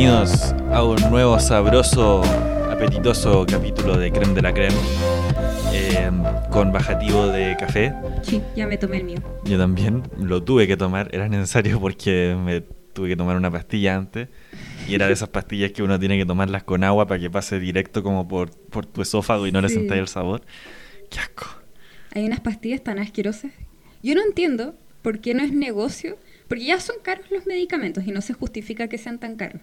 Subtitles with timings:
[0.00, 2.22] Bienvenidos a un nuevo sabroso,
[2.70, 4.76] apetitoso capítulo de Creme de la Creme
[5.72, 6.08] eh,
[6.52, 7.92] con bajativo de café.
[8.22, 9.18] Sí, ya me tomé el mío.
[9.44, 13.96] Yo también lo tuve que tomar, era necesario porque me tuve que tomar una pastilla
[13.96, 14.28] antes.
[14.86, 17.58] Y era de esas pastillas que uno tiene que tomarlas con agua para que pase
[17.58, 19.74] directo como por, por tu esófago y no le Sí.
[19.74, 20.42] sentáis el sabor.
[21.10, 21.46] ¡Qué asco!
[22.14, 23.50] Hay unas pastillas tan asquerosas.
[24.04, 28.12] Yo no entiendo por qué no es negocio, porque ya son caros los medicamentos y
[28.12, 29.60] no se justifica que sean tan caros,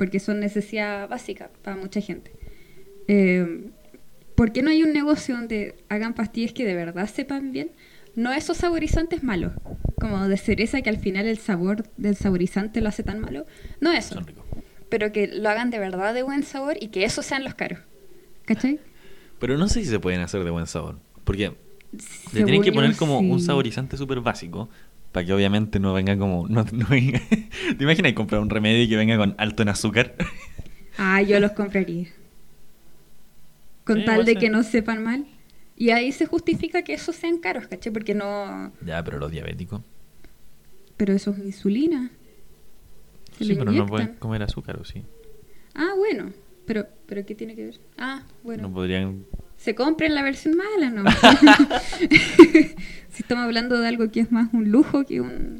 [0.00, 2.32] porque son necesidad básica para mucha gente.
[3.06, 3.70] Eh,
[4.34, 7.72] ¿Por qué no hay un negocio donde hagan pastillas que de verdad sepan bien?
[8.16, 9.52] No esos saborizantes malos,
[10.00, 13.44] como de cereza que al final el sabor del saborizante lo hace tan malo.
[13.82, 14.22] No eso,
[14.88, 17.80] pero que lo hagan de verdad de buen sabor y que esos sean los caros.
[18.46, 18.80] ¿Cachai?
[19.38, 20.98] Pero no sé si se pueden hacer de buen sabor.
[21.24, 21.52] Porque
[22.32, 23.44] le tienen que poner como un sí.
[23.44, 24.70] saborizante súper básico
[25.12, 26.46] para que obviamente no venga como...
[26.48, 27.20] No, no venga-
[27.76, 30.14] ¿Te imaginas comprar un remedio y que venga con alto en azúcar?
[30.98, 32.08] Ah, yo los compraría.
[33.84, 35.26] Con Sí, tal de que no sepan mal.
[35.76, 37.90] Y ahí se justifica que esos sean caros, ¿caché?
[37.90, 38.72] Porque no...
[38.84, 39.80] ya, pero los diabéticos.
[40.96, 42.10] Pero eso es insulina.
[43.38, 45.02] Se Sí, pero no pueden comer azúcar, ¿o sí?
[45.74, 46.32] Ah, bueno.
[46.66, 47.80] Pero, pero ¿qué tiene que ver?
[47.96, 48.64] Ah, bueno.
[48.64, 49.24] No podrían...
[49.56, 51.04] Se compren la versión mala, ¿no?
[53.12, 55.58] si estamos hablando de algo que es más un lujo que un-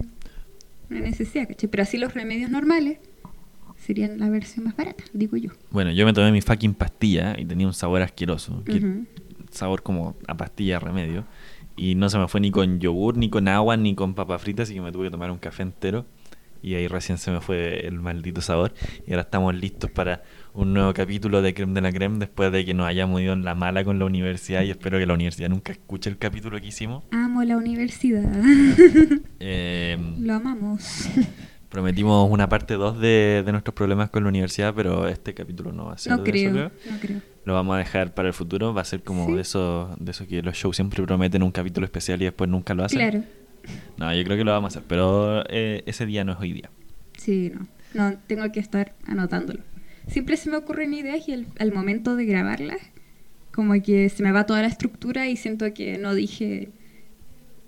[0.90, 1.68] una necesidad, ¿caché?
[1.68, 2.98] Pero así los remedios normales
[3.78, 5.50] serían la versión más barata, digo yo.
[5.70, 8.62] Bueno, yo me tomé mi fucking pastilla y tenía un sabor asqueroso.
[8.64, 9.06] que- Ujú.
[9.50, 11.24] Sabor como a pastilla remedio.
[11.76, 14.64] Y no se me fue ni con yogur, ni con agua, ni con papas fritas,
[14.68, 16.04] así que me tuve que tomar un café entero.
[16.62, 18.72] Y ahí recién se me fue el maldito sabor.
[19.06, 22.64] Y ahora estamos listos para un nuevo capítulo de Creme de la Creme después de
[22.64, 24.62] que nos hayamos ido en la mala con la universidad.
[24.62, 27.04] Y espero que la universidad nunca escuche el capítulo que hicimos.
[27.12, 28.24] Amo la universidad.
[29.42, 31.08] Eh, Lo amamos.
[31.70, 35.86] prometimos una parte 2 de, de nuestros problemas con la universidad, pero este capítulo no
[35.86, 37.20] va a ser No de eso, creo, no creo.
[37.44, 38.74] Lo vamos a dejar para el futuro.
[38.74, 39.32] Va a ser como Sí.
[39.34, 42.74] de eso de eso que los shows siempre prometen un capítulo especial y después nunca
[42.74, 42.98] lo hacen.
[42.98, 43.24] Claro.
[43.96, 46.52] No, yo creo que lo vamos a hacer, pero eh, ese día no es hoy
[46.52, 46.70] día.
[47.16, 47.66] Sí, no.
[47.92, 49.60] No, tengo que estar anotándolo.
[50.10, 52.80] Siempre se me ocurren ideas y al, al momento de grabarlas,
[53.52, 56.70] como que se me va toda la estructura y siento que no dije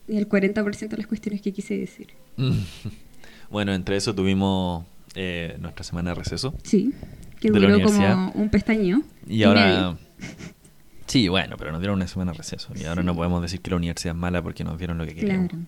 [0.09, 2.09] ni el 40% de las cuestiones que quise decir.
[3.51, 6.55] bueno, entre eso tuvimos eh, nuestra semana de receso.
[6.63, 6.93] Sí,
[7.41, 9.03] que duró como un pestañeo.
[9.27, 9.67] Y ahora...
[9.67, 9.99] medio.
[11.05, 12.73] Sí, bueno, pero nos dieron una semana de receso.
[12.75, 15.15] Y ahora no podemos decir que la universidad es mala porque nos dieron lo que
[15.15, 15.51] queríamos.
[15.51, 15.67] Claro.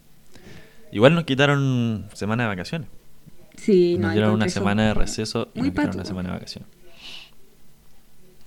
[0.91, 2.89] Igual nos quitaron semana de vacaciones.
[3.57, 5.95] Sí, no Nos dieron una semana de receso y nos patudo.
[5.95, 6.69] una semana de vacaciones.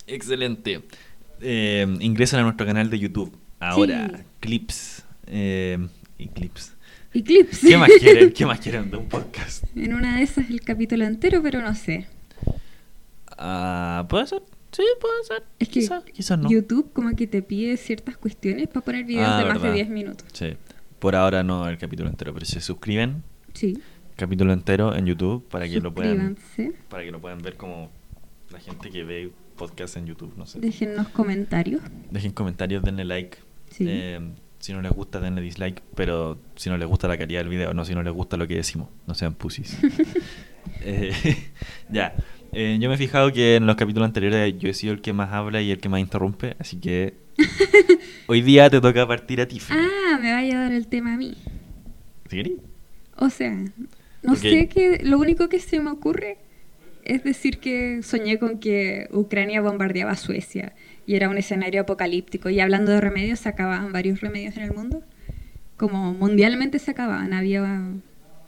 [0.06, 0.82] Excelente.
[1.40, 3.36] Eh, ingresen a nuestro canal de YouTube.
[3.60, 4.22] Ahora, Sí.
[4.40, 5.04] clips.
[5.26, 5.78] Eh,
[6.18, 6.74] y clips.
[7.12, 7.60] Y clips.
[7.60, 8.32] ¿Qué más quieren?
[8.34, 9.64] ¿Qué más quieren de un podcast?
[9.76, 12.06] En una de esas el capítulo entero, pero no sé.
[13.36, 14.42] Ah, ¿Puede ser?
[14.72, 15.42] Sí, puede ser.
[15.58, 16.48] Es que Quizá- quizás no.
[16.50, 19.68] YouTube como que te pide ciertas cuestiones para poner videos Ah, de más verdad.
[19.68, 20.26] de 10 minutos.
[20.32, 20.56] Sí.
[20.98, 23.22] Por ahora no el capítulo entero, pero si se suscriben,
[23.54, 23.78] Sí.
[24.18, 26.36] Capítulo entero en YouTube para que lo puedan
[26.88, 27.88] para que lo puedan ver como
[28.50, 30.58] la gente que ve podcast en YouTube, no sé.
[30.60, 31.82] Déjennos comentarios.
[32.10, 33.38] Dejen comentarios, denle like.
[33.70, 33.84] Sí.
[33.88, 34.20] Eh,
[34.58, 35.82] si no les gusta, denle dislike.
[35.94, 38.46] Pero si no les gusta la calidad del video, no si no les gusta lo
[38.48, 38.88] que decimos.
[39.06, 39.78] No sean pussies.
[40.82, 41.12] Eh,
[41.90, 42.14] ya.
[42.52, 45.14] Eh, yo me he fijado que en los capítulos anteriores yo he sido el que
[45.14, 46.56] más habla y el que más interrumpe.
[46.58, 47.14] Así que
[48.26, 49.62] hoy día te toca partir a ti.
[49.70, 51.36] Ah, me vaya a dar el tema a mí.
[52.28, 52.58] ¿Sí?
[53.16, 53.64] O sea,
[54.22, 55.00] no sé qué.
[55.02, 56.38] Lo único que se me ocurre
[57.04, 60.74] es decir que soñé con que Ucrania bombardeaba Suecia
[61.06, 62.50] y era un escenario apocalíptico.
[62.50, 65.02] Y hablando de remedios, se acababan varios remedios en el mundo.
[65.76, 67.62] Como mundialmente se acababan, había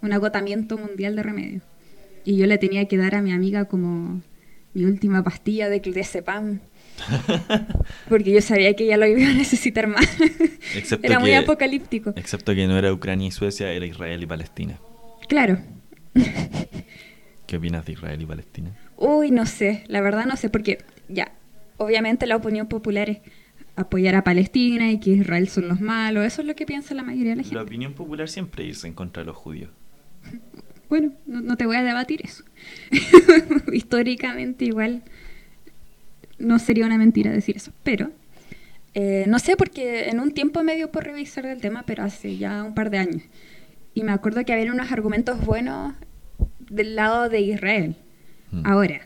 [0.02, 1.62] un agotamiento mundial de remedios.
[2.24, 4.20] Y yo le tenía que dar a mi amiga como
[4.74, 6.60] mi última pastilla de clonazepam.
[8.08, 10.06] Porque yo sabía que ella lo iba a necesitar más.
[10.74, 12.12] Excepto Era muy que- apocalíptico.
[12.16, 14.78] Excepto que no era Ucrania y Suecia, era Israel y Palestina.
[15.30, 15.58] Claro.
[17.46, 18.76] ¿Qué opinas de Israel y Palestina?
[18.96, 20.78] Uy, no sé, la verdad no sé, porque
[21.08, 21.30] ya,
[21.76, 23.18] obviamente la opinión popular es
[23.76, 27.04] apoyar a Palestina y que Israel son los malos, eso es lo que piensa la
[27.04, 27.54] mayoría de la gente.
[27.54, 29.70] La opinión popular siempre es en contra de los judíos.
[30.88, 32.42] Bueno, no, no te voy a debatir eso.
[33.72, 35.04] Históricamente igual
[36.40, 38.10] no sería una mentira decir eso, pero
[38.94, 42.36] eh, no sé porque en un tiempo me dio por revisar del tema, pero hace
[42.36, 43.22] ya un par de años.
[43.94, 45.94] Y me acuerdo que había unos argumentos buenos
[46.58, 47.96] del lado de Israel.
[48.52, 48.66] Mm.
[48.66, 49.00] Ahora,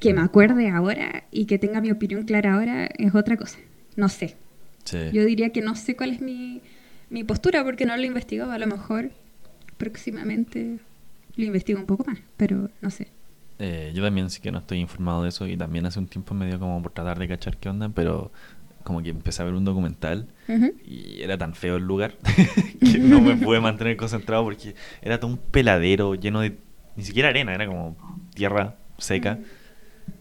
[0.00, 3.58] que me acuerde ahora y que tenga mi opinión clara ahora es otra cosa.
[3.96, 4.36] No sé.
[4.84, 4.98] Sí.
[5.12, 6.62] Yo diría que no sé cuál es mi,
[7.10, 8.52] mi postura porque no lo he investigado.
[8.52, 9.10] A lo mejor
[9.76, 10.78] próximamente
[11.36, 13.08] lo investigo un poco más, pero no sé.
[13.58, 16.34] Eh, yo también sí que no estoy informado de eso y también hace un tiempo
[16.34, 18.32] me dio como por tratar de cachar qué onda, pero
[18.82, 20.28] como que empecé a ver un documental
[20.84, 22.16] y era tan feo el lugar
[22.80, 26.56] que no me pude mantener concentrado porque era todo un peladero lleno de
[26.96, 27.96] ni siquiera arena, era como
[28.34, 29.38] tierra seca.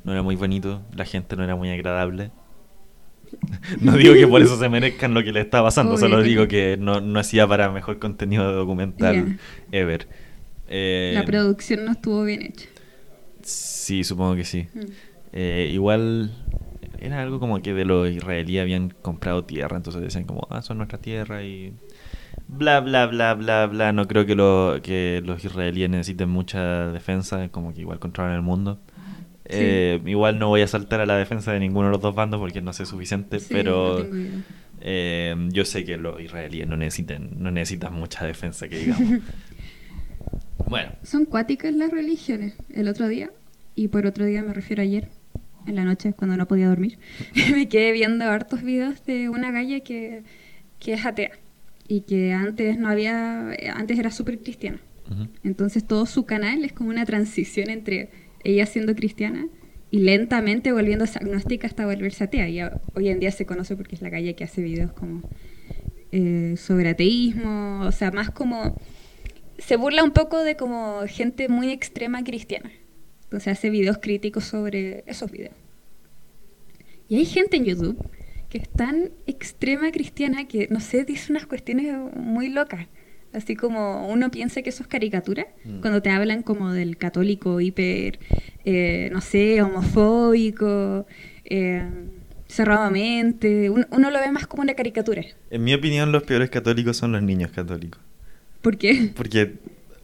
[0.03, 2.31] No era muy bonito, la gente no era muy agradable.
[3.79, 6.77] No digo que por eso se merezcan lo que le está pasando, solo digo que
[6.79, 9.37] no, no hacía para mejor contenido de documental
[9.71, 10.07] ever.
[10.67, 12.65] Eh, La producción no estuvo bien hecha.
[13.43, 14.67] Sí, supongo que sí.
[14.73, 14.79] Mm.
[15.33, 16.31] Eh, igual
[17.01, 20.77] era algo como que de los israelíes habían comprado tierra, entonces decían como, ah, son
[20.77, 21.73] nuestra tierra y
[22.47, 23.93] bla, bla, bla, bla, bla.
[23.93, 28.41] No creo que, lo, que los israelíes necesiten mucha defensa, como que igual controlan el
[28.41, 28.79] mundo.
[29.45, 29.57] Sí.
[29.57, 32.39] Eh, igual no voy a saltar a la defensa de ninguno de los dos bandos
[32.39, 34.43] porque no sé suficiente, Sí, pero no
[34.81, 39.23] eh, yo sé que los israelíes no necesitan, no necesitan mucha defensa, que digamos.
[40.67, 42.53] bueno, Son cuáticas las religiones.
[42.69, 43.31] El otro día,
[43.75, 45.09] y por otro día me refiero a ayer,
[45.69, 46.97] en la noche, cuando no podía dormir,
[47.53, 50.23] me quedé viendo hartos videos de una galla que,
[50.79, 51.31] que es atea
[51.87, 54.79] y que antes no había, antes era súper cristiana.
[55.43, 58.09] Entonces todo su canal es como una transición entre
[58.43, 59.47] ella siendo cristiana
[59.89, 62.47] y lentamente volviéndose agnóstica hasta volverse atea.
[62.47, 62.61] Y
[62.93, 65.21] hoy en día se conoce porque es la calle que hace videos como
[66.11, 68.79] eh, sobre ateísmo, o sea, más como...
[69.57, 72.71] Se burla un poco de como gente muy extrema cristiana.
[73.29, 75.53] Entonces hace videos críticos sobre esos videos.
[77.07, 77.97] Y hay gente en YouTube
[78.49, 82.87] que es tan extrema cristiana que, no sé, dice unas cuestiones muy locas.
[83.31, 85.81] Así como uno piensa que eso es caricatura, Mm.
[85.81, 88.17] cuando te hablan como del católico hiper,
[88.65, 91.05] eh, no sé, homofóbico,
[91.45, 91.83] eh,
[92.47, 93.69] cerradamente.
[93.69, 95.23] Uno, uno lo ve más como una caricatura.
[95.51, 98.01] En mi opinión, los peores católicos son los niños católicos.
[98.63, 99.11] ¿Por qué?
[99.15, 99.53] Porque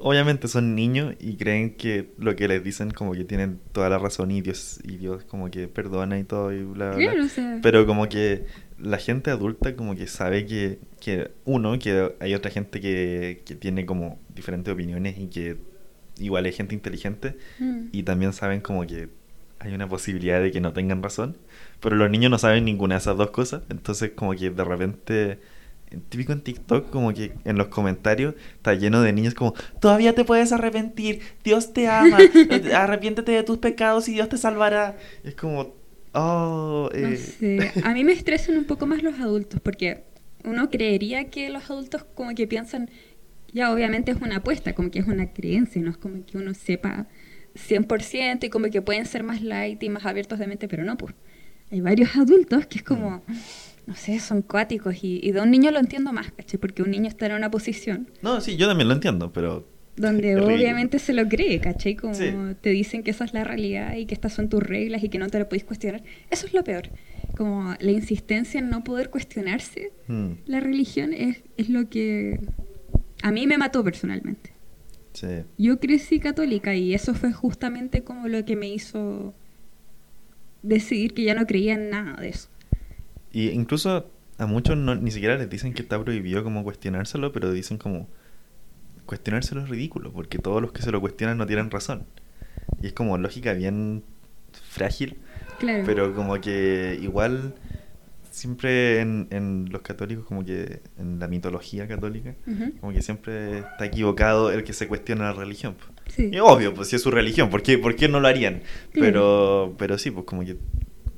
[0.07, 3.97] obviamente son niños y creen que lo que les dicen como que tienen toda la
[3.97, 7.05] razón y Dios, y Dios como que perdona y todo y bla, bla, bla.
[7.11, 8.45] Claro, o sea- Pero como que
[8.77, 13.55] la gente adulta como que sabe que, que uno, que hay otra gente que, que
[13.55, 15.57] tiene como diferentes opiniones y que
[16.19, 17.87] igual hay gente inteligente Mm.
[17.91, 19.09] y también saben como que
[19.57, 21.35] hay una posibilidad de que no tengan razón,
[21.79, 25.39] pero los niños no saben ninguna de esas dos cosas, entonces como que de repente,
[26.09, 30.25] típico en TikTok, como que en los comentarios está lleno de niños como, todavía te
[30.25, 32.17] puedes arrepentir, Dios te ama,
[32.75, 34.97] arrepiéntete de tus pecados y Dios te salvará.
[35.23, 35.75] Es como,
[36.13, 37.71] oh, No eh, sé.
[37.83, 40.03] A mí me estresan un poco más los adultos porque
[40.43, 42.89] uno creería que los adultos como que piensan,
[43.53, 46.53] ya obviamente es una apuesta, como que es una creencia, no es como que uno
[46.53, 47.07] sepa
[47.55, 50.97] 100% y como que pueden ser más light y más abiertos de mente, pero no,
[50.97, 51.13] pues.
[51.71, 53.23] Hay varios adultos que es como,
[53.87, 56.59] no sé, son cuáticos y, y de un niño lo entiendo más, ¿cachai?
[56.59, 59.67] Porque un niño está en una posición No, sí, yo también lo entiendo, pero...
[59.95, 61.95] donde obviamente se lo cree, ¿cachai?
[61.95, 62.31] Como Sí.
[62.61, 65.19] te dicen que esa es la realidad y que estas son tus reglas y que
[65.19, 66.03] no te lo podéis cuestionar.
[66.31, 66.89] Eso es lo peor.
[67.37, 72.39] Como la insistencia en no poder cuestionarse hmm, la religión es, es lo que
[73.21, 74.53] a mí me mató personalmente.
[75.13, 75.27] sí.
[75.57, 79.33] Yo crecí católica y eso fue justamente como lo que me hizo
[80.61, 82.49] decidir que ya no creía en nada de eso.
[83.35, 87.51] Y incluso a muchos no, ni siquiera les dicen que está prohibido como cuestionárselo, pero
[87.51, 88.07] dicen como
[89.05, 92.05] cuestionárselo es ridículo, porque todos los que se lo cuestionan no tienen razón.
[92.81, 94.03] Y es como lógica bien
[94.69, 95.17] frágil,
[95.59, 95.83] Claro.
[95.85, 97.55] pero como que igual
[98.31, 102.35] siempre en, en los católicos, como que en la mitología católica,
[102.81, 105.75] como que siempre está equivocado el que se cuestiona la religión.
[106.07, 106.29] Sí.
[106.33, 108.61] Y obvio, pues si es su religión, ¿por qué, por qué no lo harían?
[108.93, 110.57] Pero, pero sí, pues como que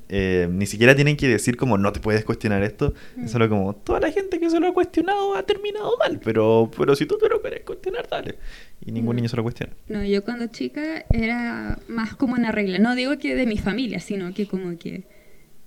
[0.08, 3.24] eh, ni siquiera tienen que decir como no te puedes cuestionar esto, Mm.
[3.24, 6.70] es solo como toda la gente que se lo ha cuestionado ha terminado mal, pero,
[6.76, 8.36] pero si tú te lo quieres cuestionar, dale.
[8.84, 9.16] Y ningún Mm.
[9.16, 9.72] niño se lo cuestiona.
[9.88, 12.78] No, yo cuando chica era más como una regla.
[12.78, 15.04] No digo que de mi familia, sino que como que,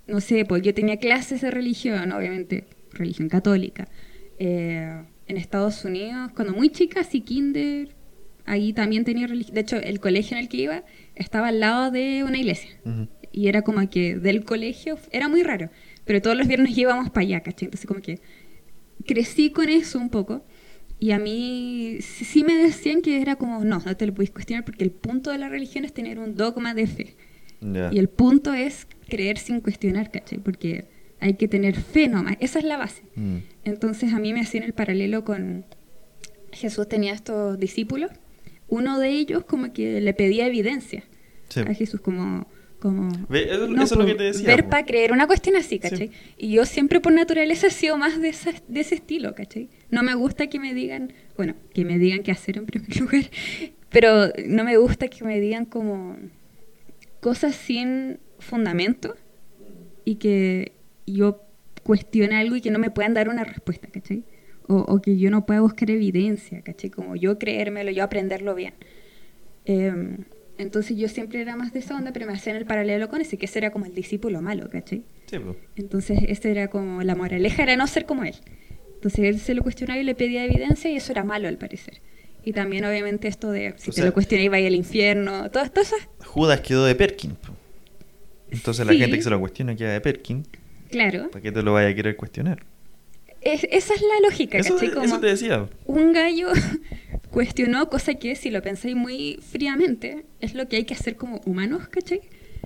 [0.07, 3.87] no sé, pues yo tenía clases de religión, obviamente, religión católica.
[4.39, 7.89] Eh, en Estados Unidos, cuando muy chica, sí, kinder,
[8.45, 9.53] ahí también tenía religión.
[9.53, 10.83] De hecho, el colegio en el que iba
[11.15, 12.71] estaba al lado de una iglesia.
[12.85, 13.07] Ujú.
[13.31, 15.69] Y era como que del colegio, era muy raro,
[16.05, 17.67] pero todos los viernes íbamos para allá, ¿cachai?
[17.67, 18.19] Entonces como que
[19.05, 20.43] crecí con eso un poco.
[20.99, 24.29] Y a mí sí, sí me decían que era como, no, no te lo puedes
[24.31, 27.15] cuestionar porque el punto de la religión es tener un dogma de fe.
[27.91, 30.39] Y el punto es creer sin cuestionar, ¿cachai?
[30.39, 30.85] Porque
[31.19, 33.03] hay que tener fe nomás, esa es la base.
[33.15, 33.37] Mm.
[33.65, 35.63] Entonces a mí me hacían el paralelo con
[36.51, 38.11] Jesús tenía estos discípulos,
[38.67, 41.03] uno de ellos como que le pedía evidencia
[41.49, 41.59] Sí.
[41.61, 42.47] a Jesús como...
[42.81, 44.47] como eso, no, eso es lo que po, te decía.
[44.47, 46.07] Ver para creer, una cuestión así, ¿cachai?
[46.09, 46.13] Sí.
[46.37, 49.69] Y yo siempre por naturaleza he sido más de, esa- de ese estilo, ¿cachai?
[49.89, 53.29] No me gusta que me digan, bueno, que me digan qué hacer en primer lugar,
[53.89, 56.17] pero no me gusta que me digan como,
[57.19, 59.15] cosas sin fundamento
[60.03, 60.73] y que
[61.05, 61.43] yo
[61.83, 64.23] cuestione algo y que no me puedan dar una respuesta, ¿cachai?
[64.67, 66.89] O, o que yo no pueda buscar evidencia, ¿cachai?
[66.89, 68.73] Como yo creérmelo, yo aprenderlo bien.
[69.65, 70.17] Em,
[70.61, 73.37] entonces yo siempre era más de esa onda, pero me hacían el paralelo con ese,
[73.37, 75.03] que ese era como el discípulo malo, ¿cachai?
[75.27, 75.57] Sí, pues.
[75.75, 78.35] Entonces ese era como la moraleja, era no ser como él.
[78.95, 82.01] Entonces él se lo cuestionaba y le pedía evidencia y eso era malo al parecer.
[82.43, 85.71] Y también obviamente esto de si O te sea- lo cuestionas y al infierno, todas
[85.73, 85.93] todas
[86.25, 87.31] Judas quedó de Perkin.
[87.35, 87.53] po.
[88.49, 90.45] Entonces la gente que se lo cuestiona queda de Perkin.
[90.89, 91.29] claro.
[91.31, 92.63] ¿Para qué te lo vaya a querer cuestionar?
[93.41, 94.89] Es- esa es la lógica, Eso, ¿cachai?
[94.89, 95.67] eso Como te decía.
[95.85, 96.49] un gallo
[97.31, 101.41] cuestionó, cosa que si lo pensáis muy fríamente, es lo que hay que hacer como
[101.45, 102.21] humanos, ¿cachai?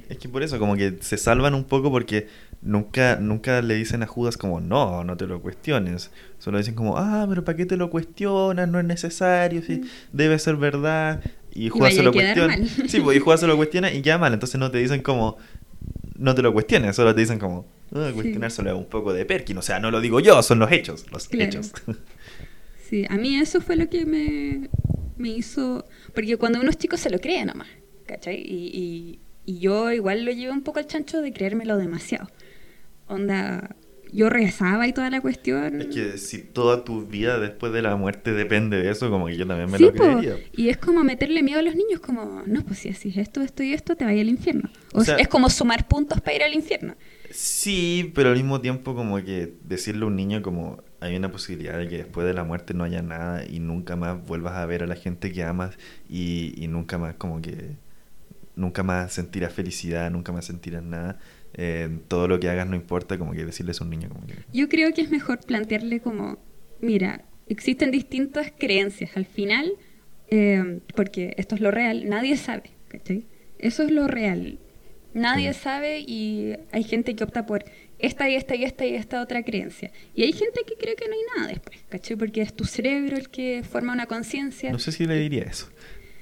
[0.09, 2.27] Es que por eso, como que se salvan un poco porque
[2.61, 6.11] nunca, nunca le dicen a Judas como, no, no te lo cuestiones.
[6.37, 8.67] Solo dicen como, ah, pero ¿para qué te lo cuestionas?
[8.69, 9.85] No es necesario, sí, Mm.
[10.13, 11.21] debe ser verdad.
[11.53, 12.57] Y Judas se lo cuestiona.
[12.57, 12.67] mal.
[12.87, 14.33] Sí, pues, y Judas se lo cuestiona y queda mal.
[14.33, 15.37] Entonces no te dicen como,
[16.17, 18.13] no te lo cuestiones, solo te dicen como, ah, Sí.
[18.13, 19.57] cuestionárselo es un poco de Perkin.
[19.57, 21.45] O sea, no lo digo yo, son los hechos, los Claro.
[21.49, 21.71] hechos.
[22.89, 24.69] Sí, a mí eso fue lo que me,
[25.17, 25.85] me hizo...
[26.13, 27.67] Porque cuando uno es chico se lo cree nomás,
[28.05, 28.35] ¿cachai?
[28.41, 32.27] Y, y, y yo igual lo llevé un poco al chancho de creérmelo demasiado.
[33.07, 33.75] Onda,
[34.11, 35.81] yo rezaba y toda la cuestión.
[35.81, 39.35] es que si toda tu vida después de la muerte depende de eso, como que
[39.37, 40.37] yo también me Sí, lo po, creería.
[40.55, 43.61] y es como meterle miedo a los niños, como, no, pues si haces esto, esto
[43.63, 44.69] y esto, te vaya al infierno.
[44.93, 46.95] O, O sea- es como sumar puntos para ir al infierno.
[47.31, 51.77] Sí, pero al mismo tiempo como que decirle a un niño como hay una posibilidad
[51.77, 54.83] de que después de la muerte no haya nada y nunca más vuelvas a ver
[54.83, 55.77] a la gente que amas
[56.09, 57.71] y, y nunca más como que
[58.55, 61.17] nunca más sentirás felicidad, nunca más sentirás nada.
[61.57, 64.35] eh, todo lo que hagas no importa, como que decirles a un niño como que...
[64.53, 66.37] Yo creo que es mejor plantearle como,
[66.81, 69.15] mira, existen distintas creencias.
[69.15, 69.71] Al final,
[70.29, 73.25] eh, porque esto es lo real, nadie sabe, ¿cachai?
[73.57, 74.59] Eso es lo real.
[75.13, 75.59] Nadie Sí.
[75.61, 77.63] sabe y hay gente que opta por
[77.99, 79.91] esta y esta y esta y esta otra creencia.
[80.13, 82.17] Y hay gente que cree que no hay nada después, ¿cachai?
[82.17, 84.71] Porque es tu cerebro el que forma una conciencia.
[84.71, 85.69] No sé si le diría eso.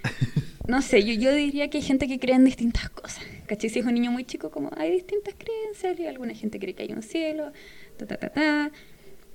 [0.65, 3.21] No sé, yo, yo diría que hay gente que cree en distintas cosas.
[3.47, 3.69] ¿Cachai?
[3.69, 6.83] Si es un niño muy chico, como hay distintas creencias, y alguna gente cree que
[6.83, 7.51] hay un cielo,
[7.97, 8.71] ta, ta, ta, ta.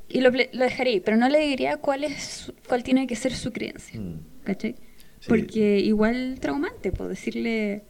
[0.08, 3.14] Y lo, lo dejaría ahí, pero no le diría cuál, es, su- cuál tiene que
[3.14, 4.00] ser su creencia.
[4.00, 4.20] Mm.
[4.44, 4.76] ¿Cachai?
[5.20, 5.26] Sí.
[5.28, 7.82] Porque igual traumante, puedo decirle,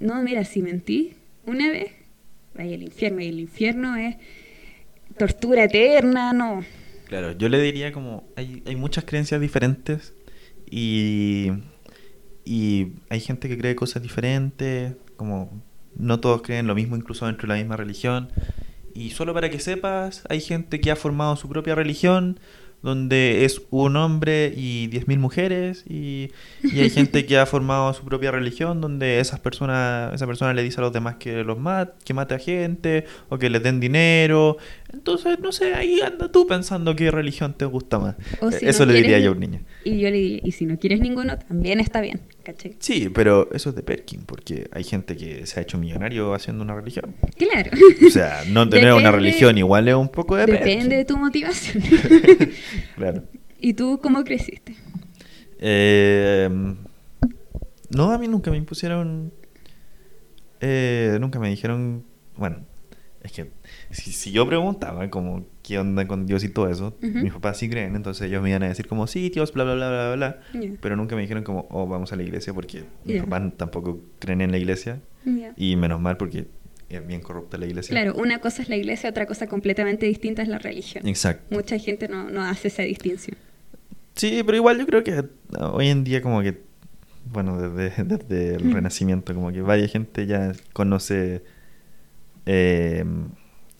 [0.00, 1.92] no, mira, si mentí una vez,
[2.56, 4.16] vaya al infierno, y el infierno es
[5.18, 6.64] tortura eterna, no.
[7.06, 10.14] Claro, yo le diría como hay, hay muchas creencias diferentes
[10.68, 11.50] y,
[12.44, 15.62] y hay gente que cree cosas diferentes, como
[15.94, 18.30] no todos creen lo mismo incluso dentro de la misma religión.
[18.94, 22.40] Y solo para que sepas, hay gente que ha formado su propia religión,
[22.82, 26.30] donde es un hombre y 10.000 mujeres, y,
[26.62, 30.62] y hay gente que ha formado su propia religión, donde esas personas, esa persona le
[30.62, 33.80] dice a los demás que los mat, que mate a gente, o que les den
[33.80, 34.58] dinero.
[34.92, 38.16] Entonces, no sé, ahí anda tú pensando qué religión te gusta más.
[38.58, 39.60] Si Eso no le diría yo a un niño.
[39.84, 42.76] Y yo le diría, y si no quieres ninguno, también está bien, ¿cachai?
[42.78, 46.62] Sí, pero eso es de Perkin, porque hay gente que se ha hecho millonario haciendo
[46.62, 47.14] una religión.
[47.36, 47.70] Claro.
[48.06, 51.82] O sea, no tener una religión igual es un poco de Depende de tu motivación.
[52.96, 53.24] Claro.
[53.60, 54.76] ¿Y tú cómo creciste?
[55.58, 56.48] Eh,
[57.90, 59.32] no, a mí nunca me impusieron.
[60.60, 62.04] eh, nunca me dijeron.
[62.36, 62.64] Bueno,
[63.22, 63.50] es que
[63.90, 67.18] si, si yo preguntaba como qué onda con Dios y todo eso, Ujú.
[67.18, 69.74] mis papás sí creen, entonces ellos me iban a decir como sí, Dios, bla, bla,
[69.74, 70.60] bla, bla, bla.
[70.60, 70.70] Ya.
[70.80, 74.40] Pero nunca me dijeron como, oh, vamos a la iglesia porque mis papás tampoco creen
[74.40, 75.00] en la iglesia.
[75.24, 75.52] Ya.
[75.56, 76.46] Y menos mal porque
[76.88, 77.90] es bien corrupta la iglesia.
[77.90, 81.06] Claro, una cosa es la iglesia, otra cosa completamente distinta es la religión.
[81.06, 81.54] Exacto.
[81.54, 83.36] Mucha gente no, no hace esa distinción.
[84.14, 85.24] Sí, pero igual yo creo que
[85.72, 86.62] hoy en día como que,
[87.32, 88.72] bueno, desde, desde el Mm.
[88.72, 91.42] Renacimiento, como que varias gente ya conoce
[92.46, 93.04] eh,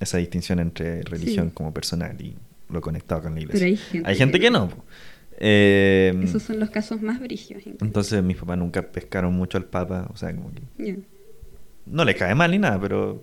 [0.00, 1.52] esa distinción entre religión Sí.
[1.54, 2.34] como personal y
[2.70, 3.60] lo conectado con la iglesia.
[3.60, 4.68] Pero hay gente Hay gente que que no.
[5.38, 7.20] Eh, Esos son los casos más
[7.66, 7.84] incluso.
[7.84, 10.96] entonces mis papás nunca pescaron mucho al Papa, o sea, como que
[11.86, 13.22] no les cae mal ni nada, pero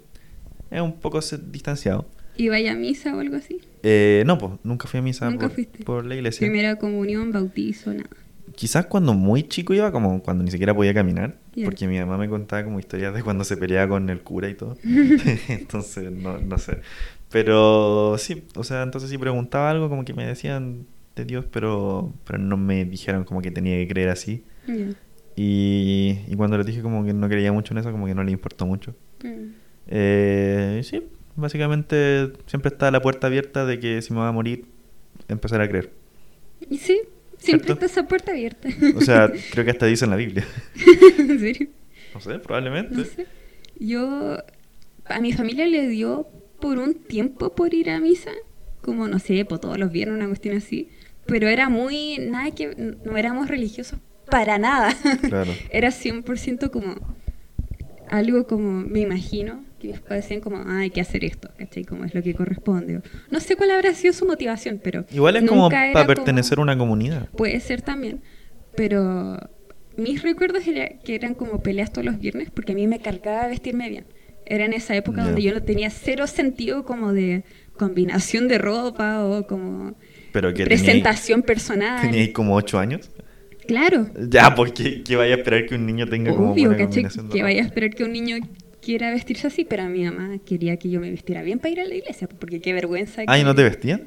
[0.69, 1.19] es un poco
[1.51, 2.07] distanciado.
[2.37, 3.59] ¿Y vaya a misa o algo así?
[3.83, 5.83] Eh, no, pues nunca fui a misa Nunca por, fuiste.
[5.83, 6.39] por la iglesia.
[6.47, 8.09] Primera comunión, bautizo, nada.
[8.55, 12.29] Quizás cuando muy chico iba, como cuando ni siquiera podía caminar, porque mi mamá me
[12.29, 14.77] contaba como historias de cuando se peleaba con el cura y todo.
[15.47, 16.79] entonces, no, no sé.
[17.29, 20.85] Pero sí, o sea, entonces si preguntaba algo, como que me decían
[21.15, 24.43] de Dios, pero, pero no me dijeron como que tenía que creer así.
[25.35, 28.23] Y, y cuando les dije como que no creía mucho en eso, como que no
[28.23, 28.95] le importó mucho.
[29.23, 29.53] Mm.
[29.87, 31.03] Eh, sí,
[31.35, 34.65] básicamente siempre está la puerta abierta de que si me va a morir,
[35.27, 35.91] empezar a creer.
[36.69, 37.01] Y sí,
[37.43, 37.85] siempre ¿Cierto?
[37.85, 38.69] está esa puerta abierta.
[38.95, 40.45] O sea, creo que hasta dice en la Biblia.
[41.17, 41.67] ¿En serio?
[42.13, 42.95] No sé, probablemente.
[42.95, 43.27] No sé.
[43.79, 44.37] Yo,
[45.05, 46.27] a mi familia le dio
[46.59, 48.31] por un tiempo por ir a misa,
[48.81, 50.89] como no sé, por todos los viernes, una cuestión así,
[51.25, 54.95] pero era muy, nada que, no éramos religiosos para nada.
[55.27, 55.51] Claro.
[55.69, 56.95] era 100% como
[58.09, 59.65] algo como, me imagino,
[59.99, 61.83] padres decían como, ah, hay que hacer esto, ¿cachai?
[61.83, 63.01] Como es lo que corresponde.
[63.29, 65.05] No sé cuál habrá sido su motivación, pero...
[65.11, 67.29] Igual es como para como- pertenecer a una comunidad.
[67.29, 68.21] Puede ser también,
[68.75, 69.37] pero
[69.97, 73.47] mis recuerdos era que eran como peleas todos los viernes porque a mí me cargaba
[73.47, 74.05] vestirme bien.
[74.45, 77.43] Era en esa época donde yo no tenía cero sentido como de
[77.77, 79.95] combinación de ropa o como
[80.33, 82.01] Pero que presentación personal.
[82.01, 83.09] Teníais como 8 años.
[83.67, 87.01] Claro, Ya, porque que vaya a esperar que un niño tenga como obvio, de Que
[87.07, 87.43] ropa?
[87.43, 88.35] vaya a esperar que un niño
[88.83, 91.85] quiera vestirse así, pero mi mamá quería que yo me vistiera bien para ir a
[91.85, 93.23] la iglesia, porque qué vergüenza.
[93.27, 94.03] Ah, ¿y no te vestían?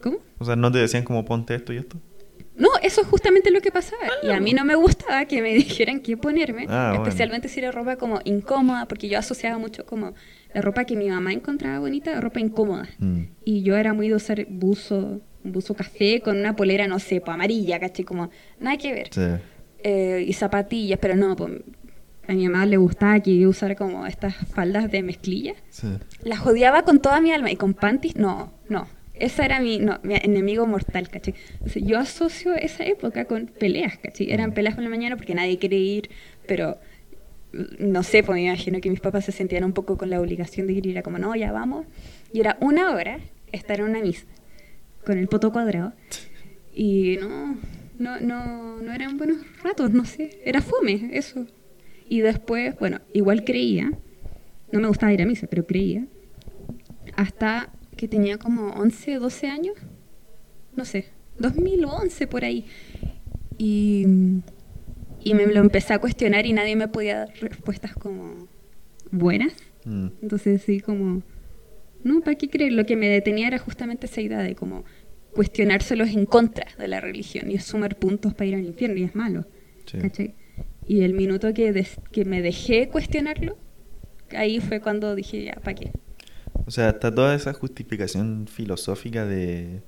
[0.00, 0.18] ¿Cómo?
[0.38, 1.96] O sea, ¿no te decían como ponte esto y esto?
[2.56, 4.02] No, eso es justamente lo que pasaba.
[4.22, 7.04] Y a mí no me gustaba que me dijeran qué ponerme, Ah, bueno.
[7.04, 10.14] especialmente si era ropa como incómoda, porque yo asociaba mucho como
[10.52, 12.88] la ropa que mi mamá encontraba bonita, ropa incómoda.
[12.98, 13.22] Mm.
[13.44, 17.20] Y yo era muy de usar buzo, un buzo café con una polera, no sé,
[17.20, 18.04] pues amarilla, ¿cachai?
[18.04, 19.08] Como nada que ver.
[19.12, 19.22] Sí.
[19.82, 21.52] Eh, y zapatillas, pero no, pues
[22.30, 25.54] a mi mamá le gustaba que yo usara como estas faldas de mezclilla.
[25.70, 25.88] Sí.
[26.22, 28.86] Las odiaba con toda mi alma y con panties, no, no.
[29.14, 31.34] Esa era mi, no, mi enemigo mortal, ¿cachai?
[31.74, 34.30] Yo asocio esa época con peleas, ¿cachai?
[34.30, 36.08] Eran peleas por la mañana porque nadie quiere ir,
[36.46, 36.78] pero
[37.52, 40.20] mm, no sé, pues me imagino que mis papás se sentían un poco con la
[40.20, 41.84] obligación de ir y era como, no, ya vamos.
[42.32, 43.18] Y era una hora
[43.50, 44.24] estar en una misa
[45.04, 45.92] con el poto cuadrado
[46.72, 47.58] y no,
[47.98, 51.46] no, no, no eran buenos ratos, no sé, era fome, eso.
[52.10, 53.92] Y después, bueno, igual creía,
[54.72, 56.08] no me gustaba ir a misa, pero creía,
[57.14, 59.76] hasta que tenía como 11, 12 años,
[60.74, 61.06] no sé,
[61.38, 62.66] 2011 por ahí.
[63.58, 64.06] Y,
[65.20, 68.48] y me lo empecé a cuestionar y nadie me podía dar respuestas como
[69.12, 69.52] buenas.
[69.84, 70.08] Mm.
[70.20, 71.22] Entonces sí, como,
[72.02, 72.72] no, ¿para qué creer?
[72.72, 74.84] Lo que me detenía era justamente esa idea de como
[75.32, 79.04] cuestionárselos en contra de la religión y es sumar puntos para ir al infierno y
[79.04, 79.46] es malo.
[79.86, 79.98] Sí.
[79.98, 80.34] ¿cachai?
[80.90, 83.56] Y el minuto que, que me dejé cuestionarlo,
[84.36, 85.92] ahí fue cuando dije, ya, ¿para qué?
[86.66, 89.82] O sea, está toda esa justificación filosófica de,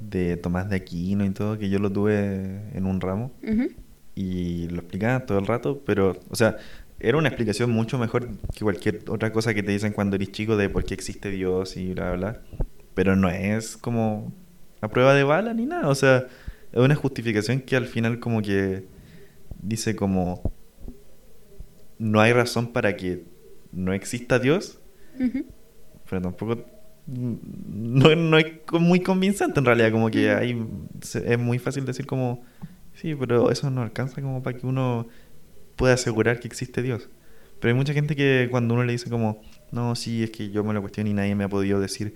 [0.00, 3.68] de Tomás de Aquino y todo, que yo lo tuve en un ramo Ujú.
[4.14, 6.58] y lo explicaban todo el rato, pero, o sea,
[7.00, 10.58] era una explicación mucho mejor que cualquier otra cosa que te dicen cuando eres chico
[10.58, 12.40] de por qué existe Dios y bla, bla, bla.
[12.92, 14.30] Pero no es como
[14.82, 16.26] a prueba de bala ni nada, o sea,
[16.70, 18.97] es una justificación que al final como que
[19.60, 20.52] dice como
[21.98, 23.24] no hay razón para que
[23.72, 24.80] no exista Dios,
[26.08, 26.64] pero tampoco
[27.06, 30.66] no, no es muy convincente en realidad, como que hay,
[31.00, 32.44] es muy fácil decir como,
[32.94, 35.08] sí, pero eso no alcanza como para que uno
[35.76, 37.08] pueda asegurar que existe Dios.
[37.60, 39.40] Pero hay mucha gente que cuando uno le dice como,
[39.72, 42.14] no, sí, es que yo me lo cuestiono y nadie me ha podido decir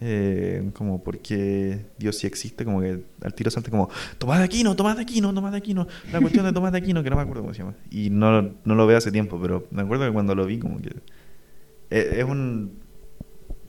[0.00, 4.44] eh, como por qué Dios sí existe, como que al tiro salta como, Tomás de
[4.44, 7.16] Aquino, Tomás de Aquino, Tomás de Aquino, la cuestión de Tomás de Aquino, que no
[7.16, 7.74] me acuerdo cómo se llama.
[7.90, 10.80] Y no, no lo veo hace tiempo, pero me acuerdo que cuando lo vi como
[10.80, 10.90] que
[11.90, 12.82] es, es un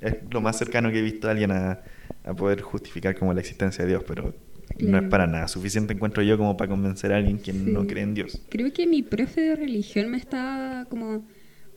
[0.01, 1.79] es lo más cercano que he visto a alguien a,
[2.23, 5.09] a poder justificar como la existencia de Dios, pero no es Claro.
[5.09, 7.87] para nada suficiente encuentro yo como para convencer a alguien que no Sí.
[7.87, 8.41] cree en Dios.
[8.49, 11.25] Creo que mi profe de religión me estaba como...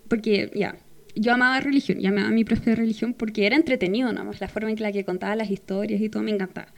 [0.08, 0.76] Porque, ya,
[1.20, 4.48] yo amaba religión, y amaba a mi profe de religión porque era entretenido nomás, la
[4.48, 6.72] forma en la que contaba las historias y todo me encantaba.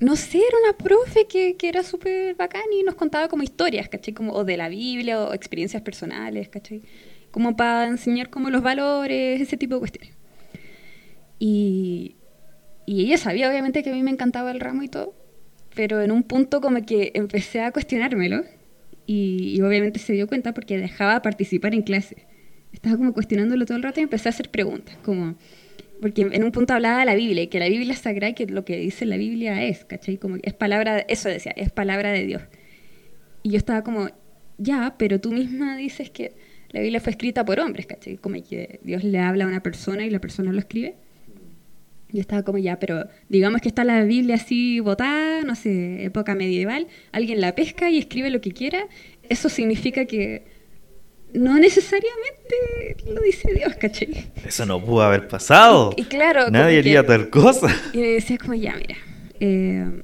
[0.00, 3.88] No sé, era una profe que, que era súper bacán y nos contaba como historias,
[3.88, 4.14] ¿cachai?
[4.14, 6.82] Como, o de la Biblia o experiencias personales, ¿cachai?
[7.32, 10.14] Como para enseñar como los valores, ese tipo de cuestiones.
[11.40, 12.14] Y,
[12.86, 15.14] y ella sabía obviamente que a mí me encantaba el ramo y todo,
[15.74, 18.44] pero en un punto como que empecé a cuestionármelo
[19.10, 22.26] y, obviamente se dio cuenta porque dejaba participar en clase.
[22.74, 25.36] Estaba como cuestionándolo todo el rato y empecé a hacer preguntas, como
[26.02, 28.34] porque en un punto hablaba de la Biblia y que la Biblia es sagrada y
[28.34, 30.18] que lo que dice la Biblia es, ¿cachai?
[30.18, 32.42] Como es palabra, eso decía, es palabra de Dios.
[33.42, 34.10] Y yo estaba como,
[34.58, 36.34] ya, pero tú misma dices que
[36.68, 38.18] la Biblia fue escrita por hombres, ¿cachai?
[38.18, 40.96] Como que Dios le habla a una persona y la persona lo escribe.
[42.10, 46.34] Yo estaba como ya, pero digamos que está la Biblia así botada, no sé, época
[46.34, 48.86] medieval, alguien la pesca y escribe lo que quiera,
[49.28, 50.44] eso significa que
[51.34, 54.30] no necesariamente lo dice Dios, ¿cachai?
[54.46, 55.92] Eso no pudo haber pasado.
[55.96, 57.68] Y claro, Nadie haría tal cosa.
[57.92, 58.96] Y me decía como, ya, mira,
[59.40, 60.02] eh,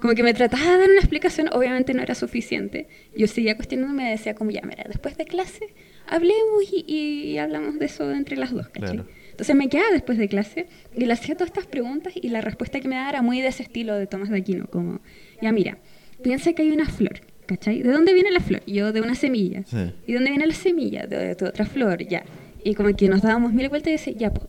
[0.00, 2.86] como que me trataba de dar una explicación, obviamente no era suficiente.
[3.16, 5.66] Yo seguía cuestionándome y me decía como, ya, mira, después de clase
[6.06, 8.98] hablemos y, y hablamos de eso entre las dos, ¿cachai?
[8.98, 9.08] Claro.
[9.38, 12.80] Entonces me quedaba después de clase y le hacía todas estas preguntas y la respuesta
[12.80, 15.00] que me daba era muy de ese estilo de Tomás de Aquino, como,
[15.40, 15.78] ya, mira,
[16.24, 17.80] piensa que hay una flor, ¿cachai?
[17.84, 18.62] ¿De dónde viene la flor?
[18.66, 19.62] Yo de una semilla.
[19.62, 19.92] Sí.
[20.08, 21.06] ¿Y dónde viene la semilla?
[21.06, 22.24] De, de otra flor, ya.
[22.64, 24.44] Y como que nos dábamos mil vueltas y decía, ya, po,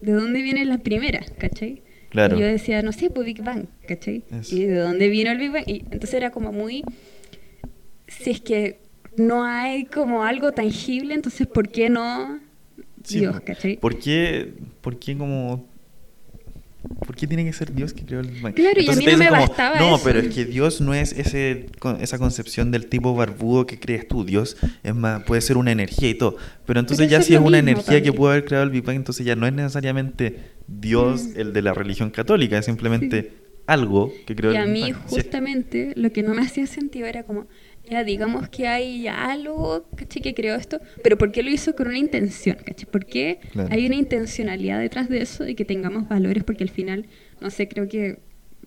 [0.00, 1.20] ¿de dónde viene la primera?
[1.38, 1.84] ¿cachai?
[2.08, 2.36] Claro.
[2.36, 4.24] Y yo decía, no sé, pues Big Bang, ¿cachai?
[4.32, 4.56] Eso.
[4.56, 5.68] ¿Y de dónde vino el Big Bang?
[5.68, 6.82] Y entonces era como muy...
[8.08, 8.80] Si es que
[9.16, 12.40] no hay como algo tangible, entonces ¿por qué no
[13.10, 13.44] Sí, Dios, po.
[13.44, 13.76] ¿cachai?
[13.78, 15.68] ¿Por qué, ¿Por qué como...
[17.04, 18.54] ¿Por qué tiene que ser Dios que creó el Bang?
[18.54, 20.04] Claro, y a mí no me dicen bastaba No, eso".
[20.04, 21.66] pero es que Dios no es ese,
[22.00, 24.24] esa concepción del tipo barbudo que crees tú.
[24.24, 26.36] Dios es más, puede ser una energía y todo.
[26.64, 28.82] Pero entonces Pero ya si es una mismo energía que pudo haber creado el Big
[28.82, 31.40] Bang, entonces ya no es necesariamente Dios Mm.
[31.40, 33.30] el de la religión católica, es simplemente
[33.72, 34.84] algo que creó Y a mí.
[34.86, 34.92] Sí.
[35.06, 37.46] justamente lo que no me hacía sentido era como,
[37.88, 40.22] ya digamos que hay algo, ¿cachai?
[40.22, 42.56] Que creó esto, pero ¿por qué lo hizo con una intención?
[42.64, 42.88] ¿cachai?
[42.90, 43.68] ¿Por qué Claro.
[43.72, 46.44] hay una intencionalidad detrás de eso y que tengamos valores?
[46.44, 47.06] Porque al final,
[47.40, 48.18] no sé, creo que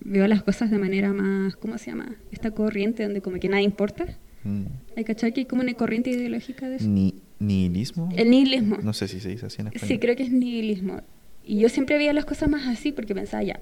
[0.04, 2.16] veo las cosas de manera más, ¿cómo se llama?
[2.32, 4.06] Esta corriente donde como que nada importa.
[4.42, 4.64] Mm.
[4.96, 6.88] ¿Hay cachai que hay como una corriente ideológica de eso?
[6.88, 8.08] Ni, ¿Nihilismo?
[8.16, 8.78] El nihilismo.
[8.82, 9.88] No sé si se dice así en español.
[9.88, 11.00] Sí, creo que es nihilismo.
[11.44, 13.60] Y yo siempre veía las cosas más así porque pensaba, ya,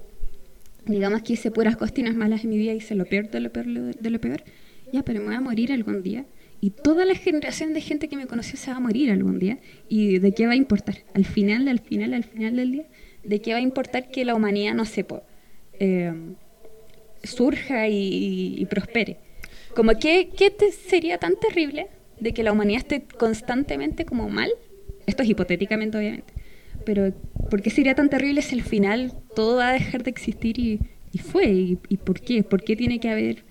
[0.85, 3.51] digamos que hice puras costinas malas en mi vida y hice lo peor de lo
[3.51, 4.43] peor lo peor,
[4.91, 6.25] ya, pero me voy a morir algún día.
[6.61, 9.57] Y toda la generación de gente que me conoció se va a morir algún día.
[9.89, 10.99] ¿Y de qué va a importar?
[11.13, 12.85] Al final, al final, al final del día,
[13.23, 15.23] ¿de qué va a importar que la humanidad, no sé, po,
[15.79, 16.13] eh,
[17.23, 19.17] surja y, y- y prospere?
[19.75, 21.87] Como que, ¿qué te sería tan terrible
[22.19, 24.51] de que la humanidad esté constantemente como mal?
[25.07, 26.33] Esto es hipotéticamente, obviamente.
[26.85, 27.13] Pero
[27.49, 30.79] ¿por qué sería tan terrible si al final todo va a dejar de existir y,
[31.11, 31.45] y fue?
[31.45, 32.43] ¿Y, y por qué?
[32.43, 33.45] ¿Por qué tiene que haber...?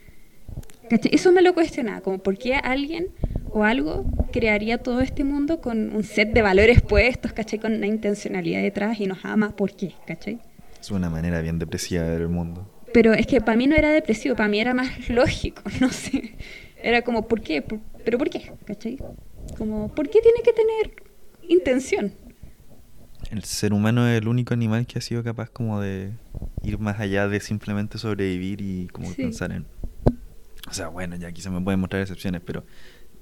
[0.88, 1.14] ¿Cachai?
[1.14, 3.08] Eso me lo cuestionaba, como por qué alguien
[3.50, 7.58] o algo crearía todo este mundo con un set de valores puestos, ¿cachai?
[7.58, 9.94] Con una intencionalidad detrás y nos ama, ¿por qué?
[10.06, 10.40] ¿cachai?
[10.80, 12.68] Es una manera bien depresiva de ver el mundo.
[12.92, 16.34] Pero es que para mí no era depresivo, para mí era más lógico, no sé.
[16.82, 17.62] Era como, ¿por qué?
[18.04, 18.52] ¿Pero por qué?
[18.64, 18.98] ¿Cachai?
[19.56, 21.02] Como, ¿por qué tiene que tener
[21.48, 22.12] intención?
[23.32, 26.10] El ser humano es el único animal que ha sido capaz como de
[26.62, 29.14] ir más allá de simplemente sobrevivir y como Sí.
[29.22, 29.64] pensar en...
[30.68, 32.62] O sea, bueno, ya aquí se me pueden mostrar excepciones, pero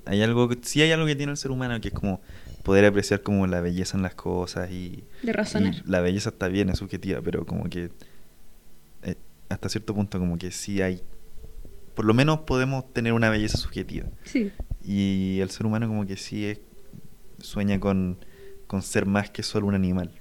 [0.07, 2.20] hay algo, que- sí hay algo que tiene el ser humano que es como
[2.64, 5.05] poder apreciar como la belleza en las cosas y...
[5.23, 5.75] De razonar.
[5.75, 7.90] y la belleza está bien, es subjetiva, pero como que
[9.05, 9.14] eh,
[9.49, 11.03] hasta cierto punto como que sí hay...
[11.94, 14.09] Por lo menos podemos tener una belleza subjetiva.
[14.25, 14.51] Sí,
[14.85, 16.61] Y el ser humano como que sí es,
[17.38, 18.18] sueña con,
[18.70, 20.12] con ser más que solo un animal,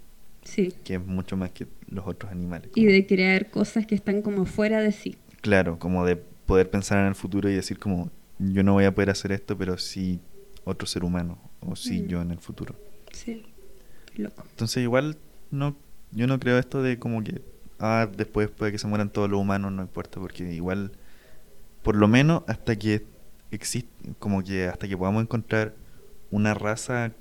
[0.44, 0.74] sí.
[0.84, 2.72] que es mucho más que los otros animales.
[2.74, 5.16] Y de crear cosas que están como fuera de sí.
[5.42, 8.10] Claro, como de poder pensar en el futuro y decir como
[8.40, 10.20] yo no voy a poder hacer esto, pero sí
[10.64, 12.08] otro ser humano, o sí Mm.
[12.08, 12.74] yo en el futuro.
[13.12, 13.44] Sí,
[14.16, 14.44] loco.
[14.50, 15.18] Entonces igual
[15.52, 15.76] no
[16.12, 17.44] yo no creo esto de como que
[17.78, 20.92] ah después puede que se mueran todos los humanos, no importa, porque igual
[21.84, 23.06] por lo menos hasta que
[23.52, 25.76] existe como que hasta que podamos encontrar
[26.32, 27.12] una raza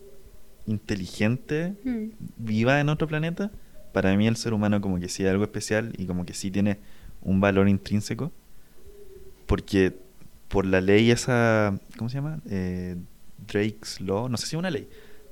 [0.68, 2.06] inteligente Mm.
[2.38, 3.50] viva en otro planeta,
[3.92, 6.50] para mí el ser humano como que sí es algo especial y como que sí
[6.50, 6.78] tiene
[7.22, 8.30] un valor intrínseco,
[9.46, 9.96] porque
[10.48, 12.40] por la ley esa, ¿cómo se llama?
[12.48, 12.96] Eh,
[13.46, 14.88] Drake's Law, no sé si es una ley,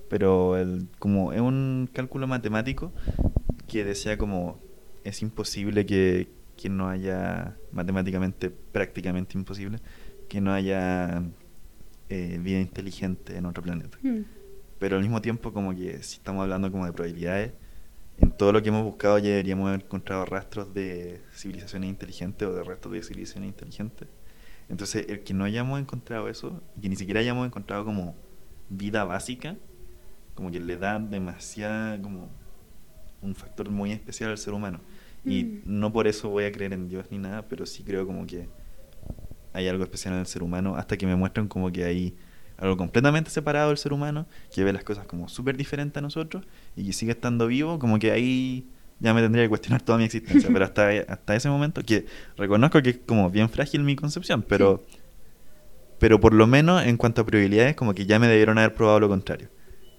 [0.09, 2.93] pero el, como es un cálculo matemático
[3.69, 4.59] que decía como
[5.05, 9.79] es imposible que, que no haya, matemáticamente prácticamente imposible,
[10.29, 11.23] que no haya
[12.09, 14.21] eh, vida inteligente en otro planeta Mm.
[14.79, 17.53] Pero al mismo tiempo como que si estamos hablando como de probabilidades,
[18.19, 22.53] en todo lo que hemos buscado ya deberíamos haber encontrado rastros de civilizaciones inteligentes o
[22.53, 24.09] de restos de civilizaciones inteligentes.
[24.69, 28.17] Entonces, el que no hayamos encontrado eso, y que ni siquiera hayamos encontrado como
[28.69, 29.57] vida básica,
[30.35, 32.29] como que le da demasiada, como
[33.23, 34.81] un factor muy especial al ser humano.
[35.25, 35.63] Y Mm.
[35.65, 38.49] no por eso voy a creer en Dios ni nada, pero sí creo como que
[39.53, 42.17] hay algo especial en el ser humano, hasta que me muestran como que hay
[42.59, 46.45] algo completamente separado del ser humano, que ve las cosas como súper diferentes a nosotros
[46.75, 50.05] y que sigue estando vivo, como que ahí ya me tendría que cuestionar toda mi
[50.05, 54.43] existencia, pero hasta, hasta ese momento, que reconozco que es como bien frágil mi concepción,
[54.43, 54.83] pero,
[55.99, 59.01] pero por lo menos en cuanto a probabilidades, como que ya me debieron haber probado
[59.01, 59.49] lo contrario.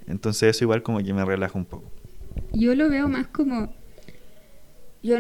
[0.08, 1.92] Entonces eso igual como que me relaja un poco.
[2.54, 3.74] Yo lo veo más como.
[5.04, 5.18] Yo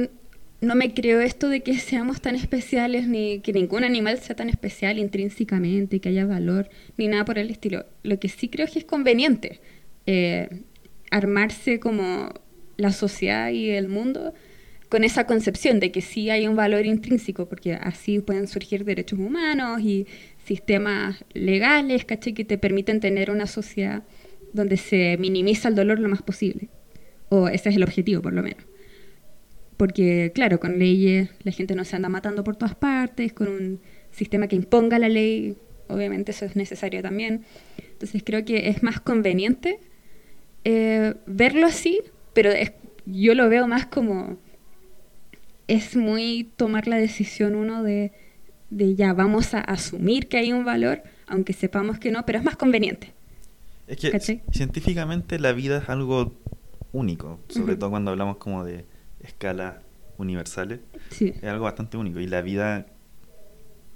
[0.59, 4.49] no me creo esto de que seamos tan especiales, ni que ningún animal sea tan
[4.49, 7.85] especial intrínsecamente, que haya valor, ni nada por el estilo.
[8.03, 9.59] Lo que sí creo es que es conveniente
[10.07, 10.63] eh,
[11.11, 12.33] armarse como
[12.77, 14.33] la sociedad y el mundo
[14.89, 19.19] con esa concepción de que sí hay un valor intrínseco, porque así pueden surgir derechos
[19.19, 20.07] humanos y
[20.45, 22.33] sistemas legales, ¿cachai?
[22.33, 24.03] Que te permiten tener una sociedad
[24.53, 26.69] donde se minimiza el dolor lo más posible.
[27.29, 28.63] O ese es el objetivo, por lo menos.
[29.77, 33.79] Porque, claro, con leyes la gente no se anda matando por todas partes, con un
[34.11, 35.55] sistema que imponga la ley,
[35.87, 37.45] obviamente eso es necesario también.
[37.91, 39.79] Entonces creo que es más conveniente
[40.63, 42.01] eh, verlo así,
[42.33, 42.73] pero es,
[43.05, 44.37] yo lo veo más como
[45.67, 48.11] es muy tomar la decisión uno de,
[48.69, 52.45] de ya vamos a asumir que hay un valor, aunque sepamos que no, pero es
[52.45, 53.13] más conveniente.
[53.87, 54.41] Es que ¿Cachai?
[54.51, 56.33] científicamente la vida es algo
[56.93, 57.79] único, sobre Ujú.
[57.79, 58.85] todo cuando hablamos como de
[59.27, 59.75] escalas
[60.17, 60.79] universales,
[61.11, 61.33] Sí.
[61.35, 62.19] es algo bastante único.
[62.19, 62.87] Y la vida,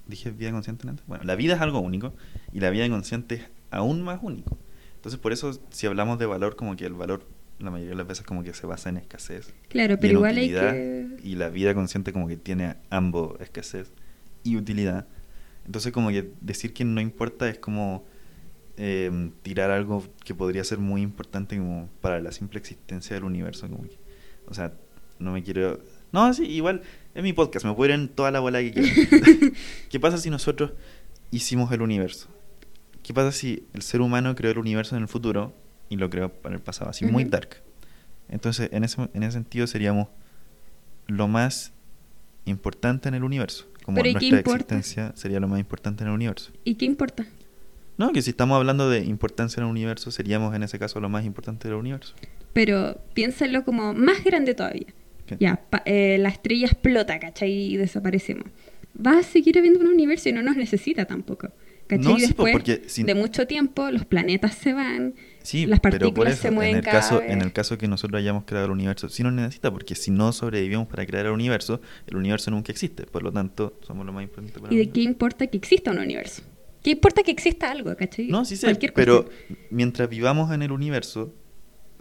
[0.08, 2.14] dije vida consciente antes, bueno, la vida es algo único
[2.52, 3.42] y la vida inconsciente es
[3.72, 4.58] aún más único.
[4.96, 7.26] Entonces por eso si hablamos de valor, como que el valor
[7.60, 9.54] la mayoría de las veces como que se basa en escasez.
[9.70, 11.18] Claro, pero igual hay que...
[11.24, 13.92] Y la vida consciente como que tiene ambos, escasez
[14.44, 15.08] y utilidad.
[15.66, 18.04] Entonces como que decir que no importa es como
[18.78, 23.70] eh, tirar algo que podría ser muy importante como para la simple existencia del universo.
[23.70, 23.98] Como que,
[24.48, 24.74] o sea,
[25.22, 25.80] no me quiero...
[26.12, 26.82] No, sí, igual
[27.16, 28.90] es mi podcast, me puedo ir en toda la bola que quiera.
[29.90, 30.74] ¿Qué pasa si nosotros
[31.32, 32.28] hicimos el universo?
[33.04, 35.54] ¿Qué pasa si el ser humano creó el universo en el futuro
[35.90, 36.90] y lo creó para el pasado?
[36.90, 37.62] Así, muy dark.
[38.30, 40.08] Entonces, en ese, en ese sentido seríamos
[41.08, 41.74] lo más
[42.46, 43.68] importante en el universo.
[43.84, 46.52] Como Pero ¿y qué nuestra existencia sería lo más importante en el universo.
[46.64, 47.26] ¿Y qué importa?
[47.98, 51.10] No, que si estamos hablando de importancia en el universo, seríamos en ese caso lo
[51.10, 52.16] más importante del universo.
[52.54, 54.88] Pero piénsalo como más grande todavía.
[55.40, 57.52] Ya, pa- eh, la estrella explota, ¿cachai?
[57.52, 58.46] Y desaparecemos.
[59.06, 61.50] Va a seguir habiendo un universo y no nos necesita tampoco.
[61.88, 62.06] ¿Cachai?
[62.14, 65.14] No, y sí, po, después porque si- de mucho tiempo los planetas se van,
[65.44, 67.30] Sí, las pero por partículas eso, se mueven en el cada caso, vez.
[67.32, 70.32] en el caso que nosotros hayamos creado el universo, sí nos necesita, porque si no
[70.32, 73.04] sobrevivimos para crear el universo, el universo nunca existe.
[73.08, 76.00] Por lo tanto, somos lo más importante para ¿Y de qué importa que exista un
[76.00, 76.44] universo?
[76.84, 78.28] ¿Qué importa que exista algo, ¿cachai?
[78.28, 79.30] No, sí sé, Cualquier pero
[79.70, 81.34] mientras vivamos en el universo,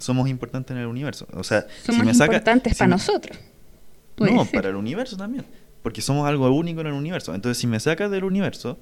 [0.00, 1.26] somos importantes en el universo.
[1.34, 3.38] O sea, Somos si me saca, importantes si para me- nosotros.
[4.18, 4.52] No, ser.
[4.54, 5.44] para el universo también.
[5.82, 7.34] Porque somos algo único en el universo.
[7.34, 8.78] Entonces, si me sacas del universo,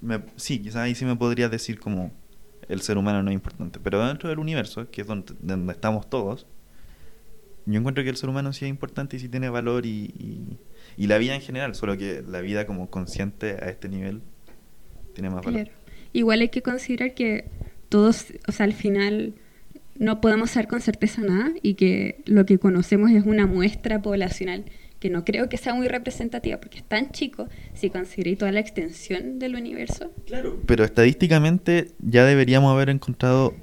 [0.00, 2.12] me- sí, quizás ahí sí me podrías decir como
[2.68, 3.78] el ser humano no es importante.
[3.82, 6.46] Pero dentro del universo, que es donde, donde estamos todos,
[7.64, 10.58] yo encuentro que el ser humano sí es importante y sí tiene valor y, y,
[10.96, 14.20] y la vida en general, solo que la vida como consciente a este nivel
[15.14, 15.64] tiene más valor.
[15.64, 15.78] Claro.
[16.12, 17.50] Igual hay que considerar que
[17.90, 19.34] todos, o sea, al final
[19.98, 24.64] no podemos saber con certeza nada y que lo que conocemos es una muestra poblacional
[25.00, 28.60] que no creo que sea muy representativa porque es tan chico si consideré toda la
[28.60, 30.12] extensión del universo.
[30.26, 30.60] Claro.
[30.66, 33.54] Pero estadísticamente ya deberíamos haber encontrado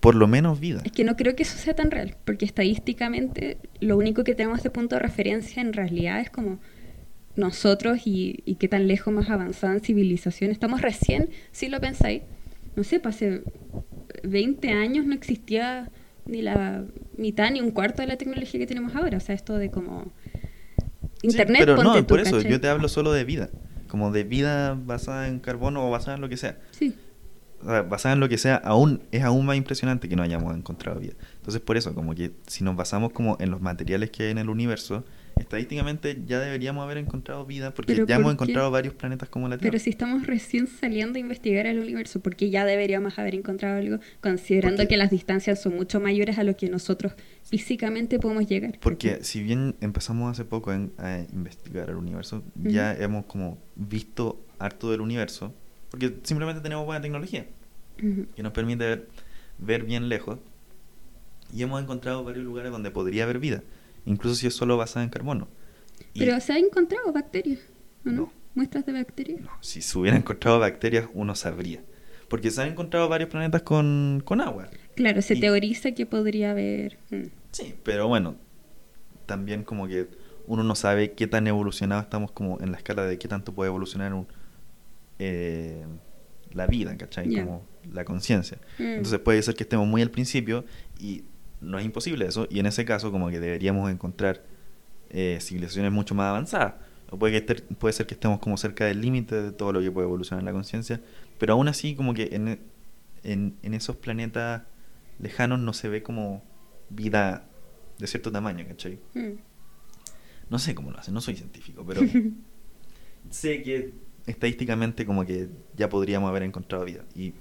[0.00, 0.82] por lo menos vida.
[0.84, 4.62] Es que no creo que eso sea tan real, porque estadísticamente lo único que tenemos
[4.62, 6.58] de punto de referencia en realidad es como
[7.36, 10.50] nosotros y, y qué tan lejos más avanzada en civilización.
[10.50, 12.22] Estamos recién, si lo pensáis,
[12.76, 13.42] no sé, pues hace
[14.22, 15.90] 20 años no existía
[16.24, 16.84] ni la
[17.16, 19.16] mitad ni un cuarto de la tecnología que tenemos ahora.
[19.18, 20.12] O sea, esto de como
[21.20, 22.50] Sí, Internet, pero ponte no, tú, por eso ¿cachai?
[22.50, 23.48] yo te hablo solo de vida.
[23.88, 26.58] Como de vida basada en carbono o basada en lo que sea.
[26.72, 26.94] Sí,
[27.62, 30.56] O sea, basada en lo que sea, aún es aún más impresionante que no hayamos
[30.56, 31.14] encontrado vida.
[31.36, 34.38] Entonces, por eso, como que si nos basamos como en los materiales que hay en
[34.38, 35.04] el universo,
[35.42, 38.32] estadísticamente ya deberíamos haber encontrado vida porque ya hemos ¿por qué?
[38.32, 39.70] encontrado varios planetas como la Tierra.
[39.72, 43.98] pero si estamos recién saliendo a investigar el universo, porque ya deberíamos haber encontrado algo,
[44.20, 47.12] considerando que las distancias son mucho mayores a lo que nosotros
[47.44, 48.78] físicamente podemos llegar.
[48.80, 49.24] Porque ¿cachai?
[49.24, 54.90] si bien empezamos hace poco en- a investigar el universo, ya hemos como visto harto
[54.90, 55.54] del universo,
[55.90, 57.46] porque simplemente tenemos buena tecnología
[58.02, 58.26] Ujú.
[58.34, 59.08] que nos permite ver,
[59.58, 60.38] ver bien lejos
[61.54, 63.62] y hemos encontrado varios lugares donde podría haber vida,
[64.06, 65.48] incluso si es solo basada en carbono.
[66.14, 67.60] Y- Pero se ha encontrado bacterias,
[68.04, 68.12] ¿o no?
[68.12, 68.32] No.
[68.54, 69.40] Muestras de bacterias.
[69.40, 71.82] no, si se hubieran encontrado bacterias, uno sabría.
[72.28, 74.68] Porque se han encontrado varios planetas con, con agua.
[74.94, 76.98] Claro, se Y- teoriza que podría haber.
[77.10, 77.22] mm.
[77.52, 78.36] Sí, pero bueno,
[79.26, 80.08] también como que
[80.46, 83.68] uno no sabe qué tan evolucionado estamos como en la escala de qué tanto puede
[83.68, 84.26] evolucionar un,
[85.18, 85.84] eh,
[86.52, 87.30] la vida, ¿cachai?
[87.30, 87.44] Ya.
[87.44, 88.58] Como la conciencia.
[88.78, 88.82] Mm.
[88.82, 90.64] Entonces puede ser que estemos muy al principio
[90.98, 91.24] y
[91.62, 94.44] no es imposible eso, y en ese caso como que deberíamos encontrar
[95.10, 96.74] eh, civilizaciones mucho más avanzadas.
[97.10, 99.90] O puede, que puede ser que estemos como cerca del límite de todo lo que
[99.90, 101.00] puede evolucionar la conciencia,
[101.38, 102.58] pero aún así como que en,
[103.22, 104.62] en, en esos planetas
[105.18, 106.42] lejanos no se ve como
[106.88, 107.48] vida
[107.98, 108.98] de cierto tamaño, ¿cachai?
[109.14, 109.38] Mm.
[110.48, 112.00] No sé cómo lo hacen, no soy científico, pero
[113.30, 113.92] sé que
[114.26, 117.04] estadísticamente como que ya podríamos haber encontrado vida.
[117.14, 117.34] Y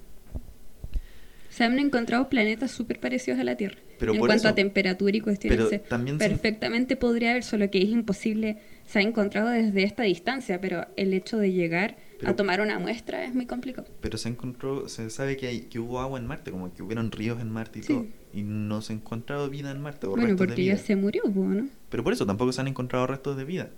[1.52, 3.78] Se han encontrado planetas súper parecidos a la Tierra.
[4.00, 5.58] Pero en cuanto eso- a temperatura y cuestiones.
[5.60, 8.58] pero se- perfectamente podría haber, solo que es imposible.
[8.88, 12.80] Se ha encontrado desde esta distancia, pero el hecho de llegar Pero- a tomar una
[12.80, 13.88] muestra es muy complicado.
[14.00, 17.12] Pero se encontró, se sabe que, hay, que hubo agua en Marte, como que hubieron
[17.12, 17.88] ríos en Marte y Sí.
[17.94, 18.06] todo.
[18.34, 20.96] Y no se ha encontrado vida en Marte o Bueno, restos porque de ya se
[20.96, 21.68] murió, ¿no?
[21.90, 23.70] Pero por eso tampoco se han encontrado restos de vida,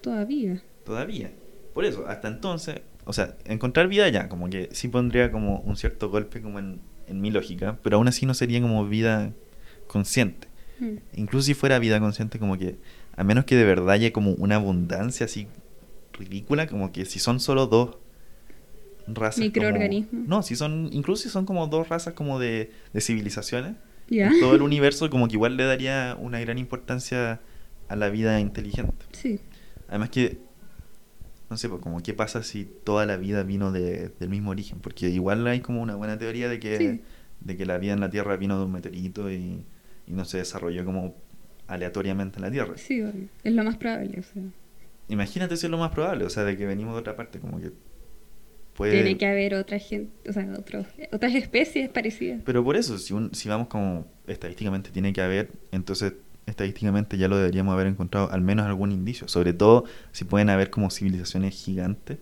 [0.00, 0.62] Todavía.
[0.84, 1.32] todavía.
[1.74, 5.76] Por eso, hasta entonces, o sea, encontrar vida ya, como que sí pondría como un
[5.76, 9.32] cierto golpe como en, en mi lógica, pero aún así no sería como vida
[9.86, 10.48] consciente.
[10.80, 10.96] Mm.
[11.16, 12.76] Incluso si fuera vida consciente, como que,
[13.16, 15.46] a menos que de verdad haya como una abundancia así
[16.12, 17.96] ridícula, como que si son solo dos
[19.06, 19.36] razas.
[19.36, 20.26] como- Microorganismos.
[20.28, 23.74] no, si son, incluso si son como dos razas como de, de civilizaciones,
[24.10, 27.40] en todo el universo como que igual le daría una gran importancia
[27.88, 29.04] a la vida inteligente.
[29.12, 29.40] Sí.
[29.88, 30.38] Además que,
[31.50, 34.80] no sé, pues como qué pasa si toda la vida vino de- del mismo origen,
[34.80, 37.00] porque igual hay como una buena teoría de que, Sí.
[37.40, 39.64] de que la vida en la Tierra vino de un meteorito y,
[40.06, 41.14] y no se desarrolló como
[41.66, 42.74] aleatoriamente en la Tierra.
[42.76, 43.28] Sí, obvio.
[43.44, 44.20] es lo más probable.
[44.20, 44.42] O sea,
[45.08, 47.58] Imagínate si es lo más probable, o sea, de que venimos de otra parte, como
[47.60, 47.72] que
[48.74, 48.92] puede...
[48.92, 52.42] Tiene que haber otra gente, o sea, otros, otras especies parecidas.
[52.44, 56.12] Pero por eso, si, un- si vamos como estadísticamente tiene que haber, entonces
[56.48, 59.28] estadísticamente ya lo deberíamos haber encontrado al menos algún indicio.
[59.28, 62.18] Sobre todo si pueden haber como civilizaciones gigantes,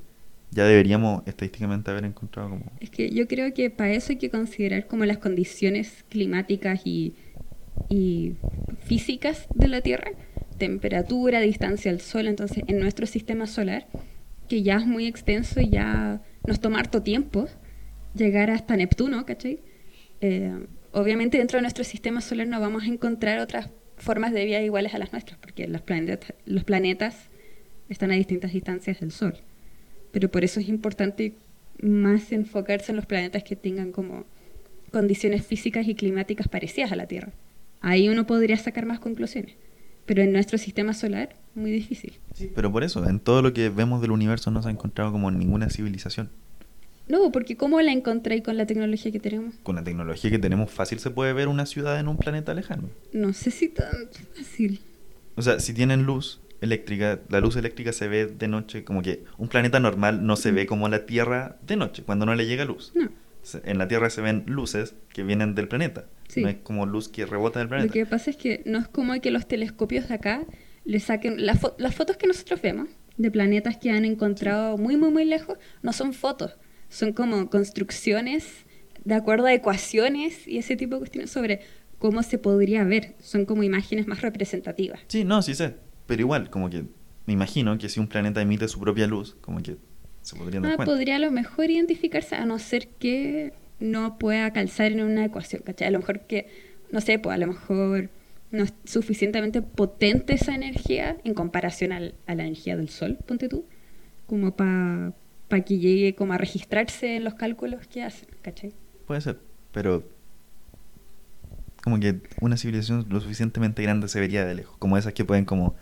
[0.51, 2.65] ya deberíamos estadísticamente haber encontrado como...
[2.81, 7.15] Es que yo creo que para eso hay que considerar como las condiciones climáticas y,
[7.89, 8.35] y
[8.85, 10.13] físicas de la Tierra,
[10.59, 13.87] temperatura, distancia al Sol, entonces en nuestro sistema solar,
[14.49, 17.49] que ya es muy extenso y ya nos toma harto tiempo
[18.15, 19.61] llegar hasta Neptuno, ¿cachai?
[20.21, 24.61] Eh, obviamente dentro de nuestro sistema solar no vamos a encontrar otras formas de vida
[24.63, 27.29] iguales a las nuestras, porque los planetas, los planetas
[27.89, 29.35] están a distintas distancias del Sol.
[30.13, 31.35] Pero por eso es importante
[31.83, 34.25] más enfocarse en los planetas que tengan como
[34.91, 37.33] condiciones físicas y climáticas parecidas a la Tierra.
[37.81, 39.57] Ahí uno podría sacar más conclusiones.
[40.07, 42.19] Pero en nuestro sistema solar, muy difícil.
[42.33, 45.11] Sí, pero por eso, en todo lo que vemos del universo no se ha encontrado
[45.11, 46.31] como ninguna civilización.
[47.09, 49.55] No, porque ¿cómo la encontré con la tecnología que tenemos?
[49.63, 52.89] Con la tecnología que tenemos fácil se puede ver una ciudad en un planeta lejano.
[53.13, 54.81] No sé si tan fácil.
[55.37, 59.23] O sea, si tienen luz eléctrica, la luz eléctrica se ve de noche, como que
[59.39, 62.65] un planeta normal no se ve como la Tierra de noche, cuando no le llega
[62.65, 62.93] luz.
[62.95, 63.09] No.
[63.65, 66.07] En la Tierra se ven luces que vienen del planeta.
[66.29, 66.43] Sí.
[66.43, 67.93] No es como luz que rebota del Lo planeta.
[67.93, 70.45] que pasa es que no es como que los telescopios de acá
[70.85, 71.47] le saquen...
[71.47, 75.25] Las, fo- las fotos que nosotros vemos de planetas que han encontrado muy, muy, muy
[75.25, 76.57] lejos no son fotos.
[76.97, 78.65] Son como construcciones
[79.05, 81.61] de acuerdo a ecuaciones y ese tipo de cuestiones sobre
[81.99, 83.15] cómo se podría ver.
[83.21, 85.01] Son como imágenes más representativas.
[85.09, 85.75] Sí, no, sí sé.
[86.07, 86.85] Pero igual, como que
[87.27, 89.77] me imagino que si un planeta emite su propia luz, como que
[90.23, 90.93] se podrían dar Ah, cuenta.
[90.95, 95.63] podría a lo mejor identificarse a no ser que no pueda calzar en una ecuación,
[95.65, 95.89] ¿cachai?
[95.89, 96.49] A lo mejor que,
[96.91, 98.09] no sé, pues a lo mejor
[98.53, 103.49] no es suficientemente potente esa energía en comparación al- a la energía del Sol, ponte
[103.51, 103.67] tú,
[104.27, 105.13] como para
[105.49, 108.73] que llegue como a registrarse en los cálculos que hacen, ¿cachai?
[109.07, 109.39] Puede ser,
[109.73, 110.03] pero
[111.83, 115.45] como que una civilización lo suficientemente grande se vería de lejos, como esas que pueden
[115.45, 115.77] como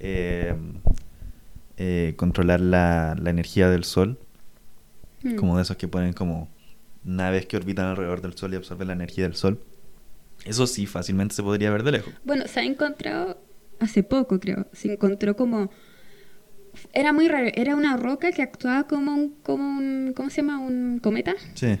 [0.00, 0.54] eh,
[1.76, 4.18] eh, controlar la, la energía del sol,
[5.22, 5.36] Mm.
[5.36, 6.50] como de esos que ponen como
[7.02, 9.58] naves que orbitan alrededor del sol y absorben la energía del sol.
[10.44, 12.12] Eso sí, fácilmente se podría ver de lejos.
[12.24, 13.38] Bueno, se ha encontrado
[13.80, 14.66] hace poco, creo.
[14.72, 15.70] Se encontró como.
[16.92, 17.48] Era muy raro.
[17.54, 19.34] Era una roca que actuaba como un.
[19.42, 20.58] Como un ¿Cómo se llama?
[20.60, 21.34] ¿Un cometa?
[21.54, 21.76] Sí,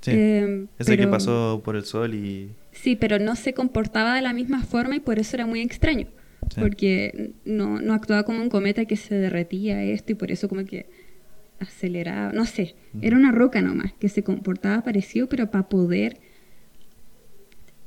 [0.00, 0.10] sí.
[0.14, 2.50] Eh, Ese que pero- pasó por el sol y...
[2.72, 6.06] Sí, pero no se comportaba de la misma forma y por eso era muy extraño.
[6.54, 6.60] Sí.
[6.60, 10.64] Porque no, no actuaba como un cometa que se derretía esto y por eso como
[10.64, 10.86] que
[11.58, 12.32] aceleraba.
[12.32, 12.74] No sé.
[13.00, 16.18] Era una roca nomás que se comportaba parecido, pero para poder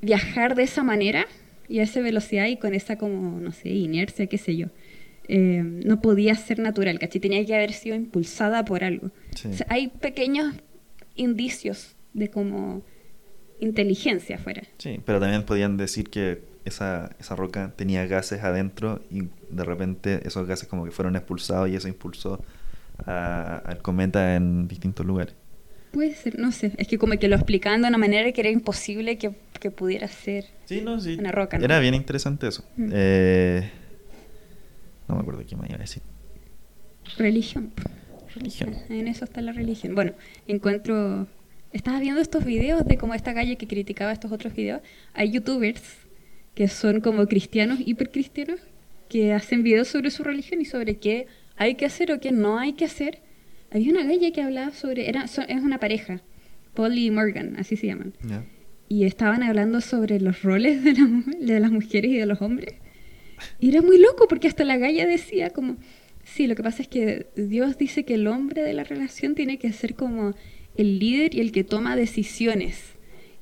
[0.01, 1.25] viajar de esa manera
[1.67, 4.67] y a esa velocidad y con esa como, no sé, inercia, qué sé yo.
[5.31, 7.21] Eh, no podía ser natural, ¿cachai?
[7.21, 9.11] Tenía que haber sido impulsada por algo.
[9.35, 9.47] Sí.
[9.47, 10.55] O sea, hay pequeños
[11.15, 12.81] indicios de como
[13.59, 14.63] inteligencia afuera.
[14.79, 20.21] Sí, pero también podían decir que esa, esa roca tenía gases adentro y de repente
[20.25, 22.43] esos gases como que fueron expulsados y eso impulsó
[23.05, 25.35] al cometa en distintos lugares.
[25.91, 26.71] Puede ser, no sé.
[26.77, 30.07] Es que como que lo explicaban de una manera que era imposible que, que pudiera
[30.07, 30.45] ser.
[30.65, 31.17] Sí, no, sí.
[31.19, 31.65] Una roca, ¿no?
[31.65, 32.63] Era bien interesante eso.
[32.77, 32.89] Mm.
[32.93, 33.71] Eh,
[35.09, 36.01] no me acuerdo qué me iba a decir.
[37.17, 37.71] Religión.
[38.35, 38.75] Religión.
[38.89, 39.95] En eso está la religión.
[39.95, 40.13] Bueno,
[40.47, 41.27] encuentro...
[41.71, 44.81] Estaba viendo estos videos de como esta calle que criticaba estos otros videos.
[45.13, 45.83] Hay youtubers
[46.55, 48.59] que son como cristianos, hipercristianos,
[49.07, 52.57] que hacen videos sobre su religión y sobre qué hay que hacer o qué no
[52.57, 53.19] hay que hacer.
[53.71, 55.09] Había una galla que hablaba sobre...
[55.09, 56.21] Era, son- es una pareja.
[56.73, 58.13] Paul y Morgan, así se llaman.
[58.87, 62.41] Y estaban hablando sobre los roles de, la mu- de las mujeres y de los
[62.41, 62.73] hombres.
[63.59, 65.77] Y era muy loco porque hasta la galla decía como,
[66.23, 69.57] sí, lo que pasa es que Dios dice que el hombre de la relación tiene
[69.57, 70.33] que ser como
[70.75, 72.93] el líder y el que toma decisiones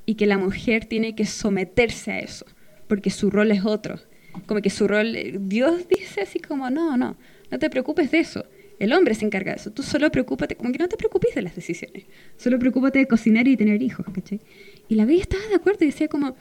[0.06, 2.46] y que la mujer tiene que someterse a eso
[2.88, 4.00] porque su rol es otro.
[4.46, 5.14] Como que su rol,
[5.48, 7.16] Dios dice así como, no, no,
[7.50, 8.44] no te preocupes de eso.
[8.78, 9.70] El hombre se encarga de eso.
[9.70, 12.04] Tú solo preocúpate, como que no te preocupes de las decisiones.
[12.36, 14.40] Solo preocúpate de cocinar y tener hijos, ¿cachai?
[14.88, 16.36] Y la bella estaba de acuerdo y decía como,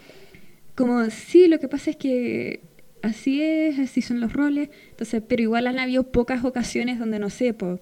[0.75, 2.61] como, sí, lo que pasa es que
[3.07, 4.69] así es, así son los roles.
[4.89, 7.79] Entonces, pero igual han habido pocas ocasiones donde, no sé, pues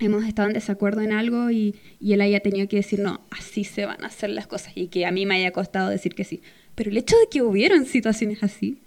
[0.00, 3.64] hemos estado en desacuerdo en algo y, y, él haya tenido que decir, no, así
[3.64, 6.24] se van a hacer las cosas y que a mí me haya costado decir que
[6.24, 6.42] sí.
[6.74, 8.82] Pero el hecho de que hubieran situaciones así,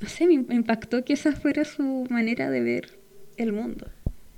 [0.00, 2.98] no sé, me impactó que esa fuera su manera de ver
[3.36, 3.86] el mundo.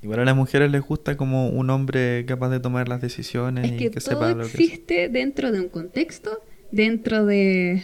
[0.02, 3.78] Igual a las mujeres les gusta como un hombre capaz de tomar las decisiones es
[3.78, 6.40] que, todo existe dentro de un contexto,
[6.70, 7.82] dentro de,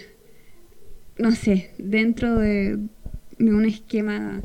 [1.18, 2.78] no sé, dentro de,
[3.38, 4.42] de un esquema.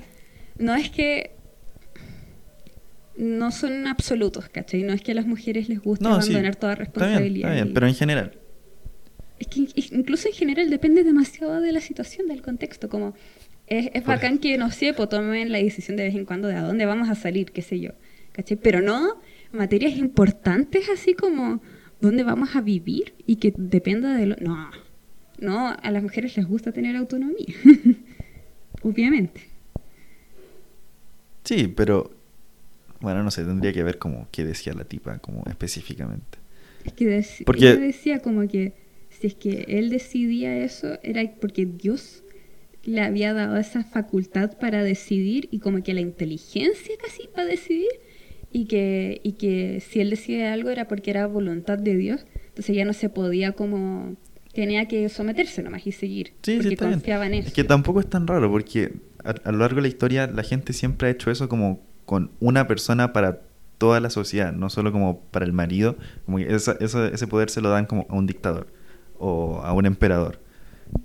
[0.57, 1.31] No es que
[3.17, 4.83] no son absolutos, ¿cachai?
[4.83, 7.51] No es que a las mujeres les guste abandonar toda responsabilidad.
[7.51, 8.31] Está bien, pero en general.
[9.39, 12.89] Es que incluso en general depende demasiado de la situación, del contexto.
[12.89, 13.13] Como
[13.67, 16.55] es, es bacán que, no sé, pues tomen la decisión de vez en cuando de
[16.55, 17.91] a dónde vamos a salir, qué sé yo.
[18.31, 18.57] ¿cachai?
[18.57, 21.61] Pero no materias importantes así como
[21.99, 24.35] dónde vamos a vivir y que dependa de lo.
[24.37, 24.69] No,
[25.41, 27.53] no, a las mujeres les gusta tener autonomía.
[28.81, 29.41] Obviamente.
[31.43, 32.11] Sí, pero
[33.01, 36.37] bueno, no sé, tendría que ver como qué decía la tipa, como específicamente.
[36.85, 37.71] Es que porque...
[37.71, 38.73] ella decía como que
[39.09, 42.23] si es que él decidía eso, era porque Dios
[42.83, 47.89] le había dado esa facultad para decidir y como que la inteligencia casi para decidir
[48.51, 52.75] y que, y que si él decía algo era porque era voluntad de Dios, entonces
[52.75, 54.15] ya no se podía como
[54.59, 57.47] tenía que someterse nomás y seguir sí, porque confiaba en eso.
[57.47, 58.93] Es que tampoco es tan raro porque
[59.23, 62.67] a, lo largo de la historia la gente siempre ha hecho eso como con una
[62.67, 63.39] persona para
[63.77, 65.95] toda la sociedad, no solo como para el marido,
[66.25, 68.67] como que ese poder se lo dan como a un dictador
[69.17, 70.41] o a un emperador.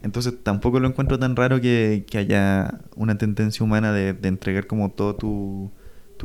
[0.02, 5.14] Entonces tampoco lo encuentro tan raro que, haya una tendencia humana de, entregar como todo
[5.14, 5.70] tu,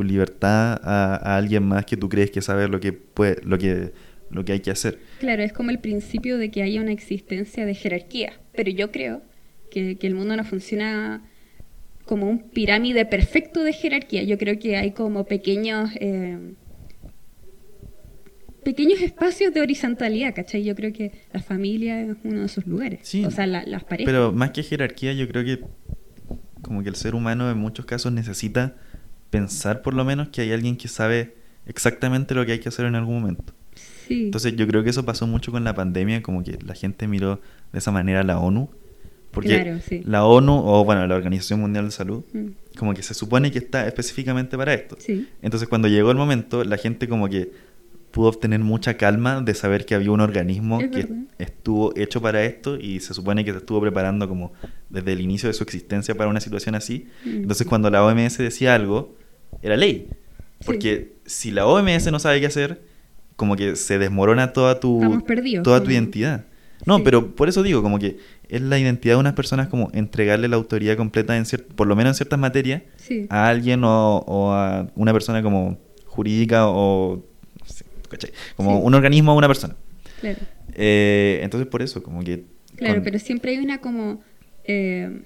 [0.02, 3.92] libertad a, alguien más que tú crees que sabe lo que puede, lo que
[4.30, 5.00] lo que hay que hacer.
[5.20, 9.22] Claro, es como el principio de que haya una existencia de jerarquía, pero yo creo
[9.72, 11.24] que, que el mundo no funciona
[12.06, 14.24] como un pirámide perfecto de jerarquía.
[14.24, 16.38] Yo creo que hay como pequeños eh,
[18.64, 20.64] pequeños espacios de horizontalidad, ¿cachai?
[20.64, 23.00] Yo creo que la familia es uno de esos lugares.
[23.04, 24.12] Sí, o sea, las parejas.
[24.12, 25.64] Pero más que jerarquía, yo creo que
[26.62, 28.76] como que el ser humano en muchos casos necesita
[29.30, 32.86] pensar por lo menos que hay alguien que sabe exactamente lo que hay que hacer
[32.86, 33.54] en algún momento.
[34.10, 34.26] Sí.
[34.26, 37.40] Entonces yo creo que eso pasó mucho con la pandemia, como que la gente miró
[37.72, 38.70] de esa manera a la ONU
[39.32, 42.78] porque la ONU, o bueno, la Organización Mundial de Salud, mm.
[42.78, 44.98] como que se supone que está específicamente para esto.
[45.42, 47.52] Entonces cuando llegó el momento, la gente como que
[48.12, 51.08] pudo obtener mucha calma de saber que había un organismo que
[51.38, 54.52] estuvo hecho para esto y se supone que se estuvo preparando como
[54.90, 57.08] desde el inicio de su existencia para una situación así.
[57.24, 57.42] Mm.
[57.42, 59.16] Entonces cuando la OMS decía algo,
[59.62, 60.10] era ley.
[60.66, 62.82] Porque si la OMS no sabe qué hacer,
[63.40, 65.24] como que se desmorona toda tu,
[65.64, 66.44] toda tu identidad.
[66.86, 68.18] No, pero por eso digo, como que
[68.50, 72.12] es la identidad de unas personas como entregarle la autoridad completa, en por lo menos
[72.12, 72.84] en ciertas materias,
[73.30, 77.26] a alguien o, a una persona como jurídica o
[78.58, 79.76] como un organismo o una persona.
[80.20, 80.40] Claro.
[80.74, 82.44] Eh, entonces por eso, como que...
[82.76, 84.22] Claro, pero siempre hay una como
[84.66, 85.22] eh,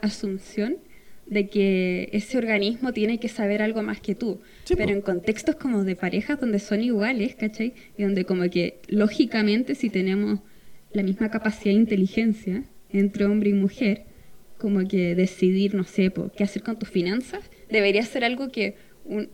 [0.00, 0.78] asunción
[1.26, 4.40] de que ese organismo tiene que saber algo más que tú.
[4.76, 7.74] pero en contextos como de parejas donde son iguales, ¿cachai?
[7.98, 10.40] Y donde como que lógicamente si tenemos
[10.92, 14.04] la misma capacidad de inteligencia entre hombre y mujer,
[14.58, 18.76] como que decidir, no sé, qué hacer con tus finanzas, debería ser algo que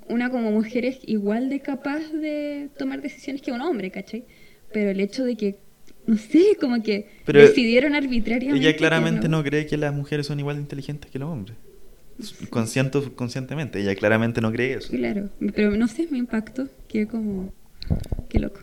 [0.09, 4.25] una como mujer es igual de capaz de tomar decisiones que un hombre, ¿cachai?
[4.73, 5.59] Pero el hecho de que,
[6.07, 8.67] no sé, como que decidieron arbitrariamente...
[8.67, 9.43] Ella claramente no.
[9.43, 11.57] cree que las mujeres son igual de inteligentes que los hombres.
[12.51, 14.91] Consciente conscientemente, ella claramente no cree eso.
[14.91, 17.53] Claro, pero no sé, mi impacto, que como...
[18.29, 18.61] Qué loco.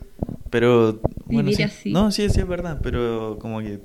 [0.50, 1.92] Pero, bueno, sí.
[1.92, 3.80] No, sí, sí es verdad, pero como que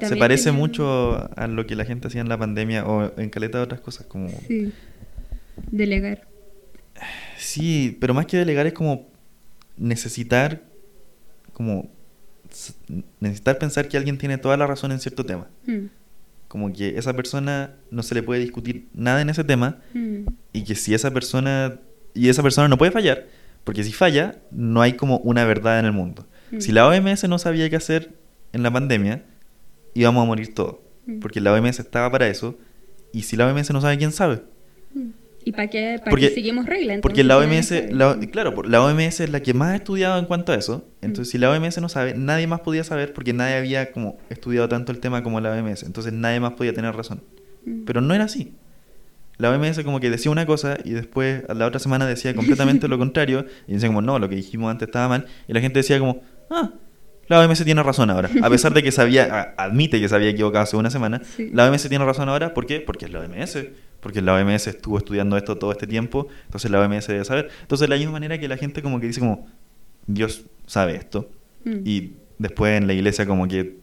[0.00, 3.58] se parece mucho a lo que la gente hacía en la pandemia o en caleta
[3.58, 4.28] de otras cosas, como...
[4.46, 4.72] Sí,
[5.70, 6.28] delegar.
[7.36, 9.08] Sí, pero más que delegar es como
[9.76, 10.62] necesitar,
[11.52, 11.90] como
[13.20, 15.48] necesitar pensar que alguien tiene toda la razón en cierto tema.
[15.66, 15.86] Mm.
[16.50, 20.24] Como que esa persona no se le puede discutir nada en ese tema mm.
[20.52, 21.78] y que si esa persona,
[22.12, 23.28] y esa persona no puede fallar,
[23.62, 26.26] porque si falla, no hay como una verdad en el mundo.
[26.50, 26.58] Mm.
[26.58, 28.16] Si la OMS no sabía qué hacer
[28.52, 29.24] en la pandemia,
[29.94, 30.78] íbamos a morir todos.
[31.06, 31.20] Mm.
[31.20, 32.58] Porque la OMS estaba para eso.
[33.12, 34.42] Y si la OMS no sabe, ¿quién sabe?
[35.40, 35.48] Mm.
[35.48, 37.00] ¿Y para qué, para qué seguimos reglas?
[37.00, 37.72] Porque la OMS,
[38.30, 40.84] claro, la OMS es la que más ha estudiado en cuanto a eso.
[41.00, 44.68] Entonces, si la OMS no sabe, nadie más podía saber porque nadie había como estudiado
[44.68, 45.82] tanto el tema como la OMS.
[45.84, 47.22] Entonces, nadie más podía tener razón.
[47.86, 48.54] Pero no era así.
[49.38, 52.88] la OMS como que decía una cosa y después a la otra semana decía completamente
[52.88, 55.26] lo contrario y decía como, no, lo que dijimos antes estaba mal.
[55.48, 56.72] Y la gente decía como, ah,
[57.28, 58.28] la OMS tiene razón ahora.
[58.42, 61.22] A pesar de que sabía, admite que se había equivocado hace una semana,
[61.52, 62.52] la OMS tiene razón ahora.
[62.54, 62.80] ¿Por qué?
[62.80, 63.56] Porque es la OMS.
[64.00, 67.50] Porque la OMS estuvo estudiando esto todo este tiempo, entonces la OMS debe saber.
[67.62, 69.46] Entonces, de la misma manera que la gente como que dice como,
[70.06, 71.30] Dios sabe esto.
[71.64, 71.78] Mm.
[71.84, 73.78] Y después en la iglesia como que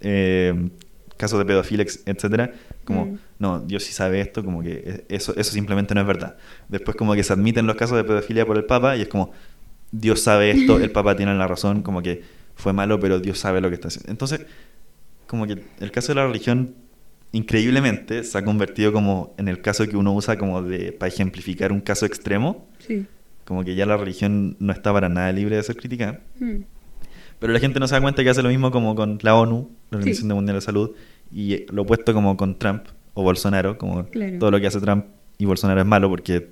[0.00, 0.68] eh,
[1.16, 2.52] casos de pedofilia, etcétera,
[2.84, 3.18] como, mm.
[3.38, 6.36] no, Dios sí sabe esto, como que eso, eso simplemente no es verdad.
[6.68, 9.32] Después como que se admiten los casos de pedofilia por el Papa y es como,
[9.90, 12.22] Dios sabe esto, el Papa tiene la razón, como que
[12.54, 14.10] fue malo, pero Dios sabe lo que está haciendo.
[14.10, 14.46] Entonces,
[15.26, 16.74] como que el caso de la religión,
[17.32, 21.72] increíblemente, se ha convertido como en el caso que uno usa como de para ejemplificar
[21.72, 22.68] un caso extremo.
[22.78, 23.06] Sí.
[23.44, 26.20] Como que ya la religión no está para nada libre de ser criticada.
[26.40, 26.62] Mm.
[27.38, 29.70] Pero la gente no se da cuenta que hace lo mismo como con la ONU,
[29.90, 30.92] la Organización Mundial de Salud,
[31.30, 34.06] y lo opuesto como con Trump o Bolsonaro, como
[34.38, 35.06] todo lo que hace Trump
[35.38, 36.50] y Bolsonaro es malo, porque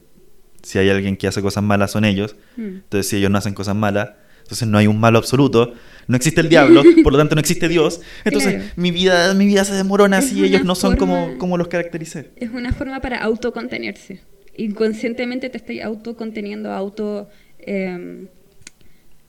[0.63, 2.37] si hay alguien que hace cosas malas son ellos.
[2.57, 2.63] Mm.
[2.63, 4.11] Entonces, si ellos no hacen cosas malas,
[4.43, 5.73] entonces no hay un malo absoluto,
[6.07, 8.01] no existe el diablo, por lo tanto no existe Dios.
[8.25, 12.31] Entonces mi vida mi vida se demorona si ellos no son como, como los caractericé.
[12.37, 14.21] Es una forma para autocontenerse.
[14.57, 17.29] Inconscientemente te estoy autoconteniendo, auto
[17.59, 18.29] em,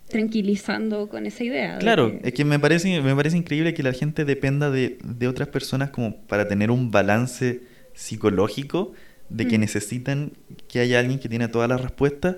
[0.07, 1.77] tranquilizando con esa idea.
[1.79, 5.47] Claro, es que me parece, me parece increíble que la gente dependa de, de otras
[5.47, 7.61] personas como para tener un balance
[7.93, 8.93] psicológico
[9.29, 9.61] de que mm.
[9.61, 10.31] necesitan
[10.67, 12.37] que haya alguien que tiene todas las respuestas.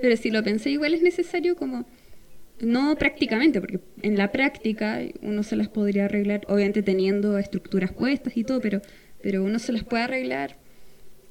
[0.00, 1.86] Pero si lo pensé, igual es necesario como,
[2.60, 8.36] no prácticamente, porque en la práctica uno se las podría arreglar, obviamente teniendo estructuras puestas
[8.36, 8.80] y todo, pero,
[9.22, 10.56] pero uno se las puede arreglar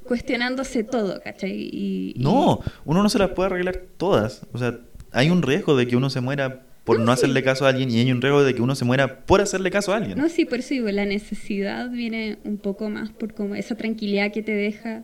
[0.05, 1.51] cuestionándose todo, ¿cachai?
[1.51, 4.45] Y, no, uno no se las puede arreglar todas.
[4.53, 4.79] O sea,
[5.11, 7.99] hay un riesgo de que uno se muera por no, hacerle caso a alguien y
[7.99, 10.17] hay un riesgo de que uno se muera por hacerle caso a alguien.
[10.17, 14.31] No, sí, por eso digo, la necesidad viene un poco más por como esa tranquilidad
[14.31, 15.03] que te deja,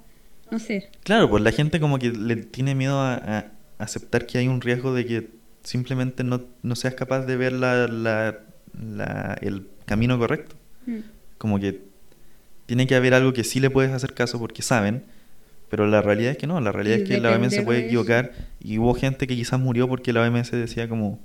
[0.52, 0.90] no sé.
[1.04, 4.94] Claro, pues la gente como que le tiene miedo a, aceptar que hay un riesgo
[4.94, 5.30] de que
[5.64, 10.56] simplemente no, no seas capaz de ver la, la, el camino correcto.
[10.86, 11.00] Mm.
[11.38, 11.82] Como que
[12.66, 15.04] tiene que haber algo que sí le puedes hacer caso porque saben,
[15.70, 18.32] pero la realidad es que no, la realidad es que la OMS se puede equivocar
[18.60, 21.20] y hubo gente que quizás murió porque la OMS decía como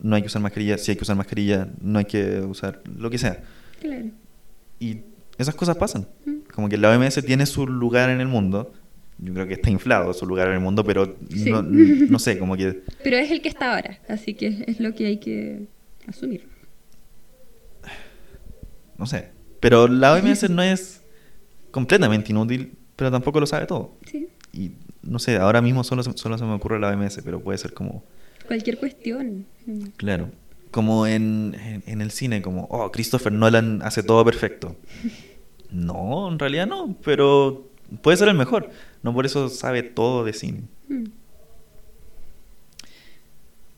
[0.00, 3.10] no hay que usar mascarilla, si hay que usar mascarilla, no hay que usar lo
[3.10, 3.42] que sea.
[3.80, 4.10] Claro.
[4.78, 4.98] Y
[5.38, 6.06] esas cosas pasan.
[6.24, 6.50] Mm.
[6.52, 8.72] Como que la OMS tiene su lugar en el mundo.
[9.18, 12.56] Yo creo que está inflado su lugar en el mundo, pero no, no, sé, como
[12.56, 12.82] que...
[13.04, 15.68] Pero es el que está ahora, así que es lo que hay que
[16.06, 16.48] asumir.
[18.98, 21.02] No sé, pero la OMS no es
[21.70, 23.96] completamente inútil, pero tampoco lo sabe todo.
[24.10, 24.28] Sí.
[24.52, 27.72] Y no sé, ahora mismo solo, solo se me ocurre la OMS, pero puede ser
[27.72, 28.04] como...
[28.46, 29.46] Cualquier cuestión.
[29.96, 30.30] Claro.
[30.70, 34.76] Como en, en, el cine, como, oh, Christopher Nolan hace todo perfecto.
[35.70, 37.68] No, en realidad no, pero
[38.00, 38.70] puede ser el mejor.
[39.04, 40.62] No por eso sabe todo de cine.
[40.88, 41.04] Mm.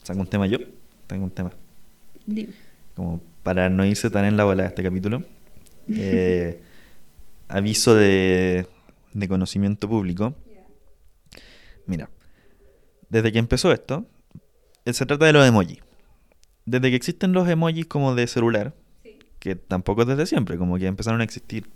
[0.01, 0.57] ¿Saco un tema yo?
[1.05, 1.51] Tengo un tema.
[2.25, 2.53] Dime.
[2.95, 5.23] Como para no irse tan en la bola de este capítulo.
[5.89, 6.59] Eh,
[7.47, 8.67] aviso de,
[9.29, 10.35] conocimiento público.
[11.85, 12.09] Mira,
[13.07, 14.05] desde que empezó esto,
[14.83, 15.79] eh, se trata de los emojis.
[16.65, 18.73] Desde que existen los emojis como de celular,
[19.39, 21.67] que tampoco es desde siempre, como que empezaron a existir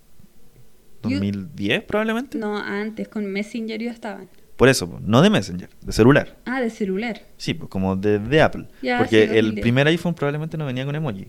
[1.01, 2.37] 2010 probablemente.
[2.37, 4.29] No, antes, con Messenger ya estaban.
[4.55, 6.37] Por eso, no de Messenger, de celular.
[6.45, 7.21] Ah, de celular.
[7.37, 8.67] Sí, pues como de, Apple.
[8.99, 11.27] Porque el primer iPhone probablemente no venía con emoji.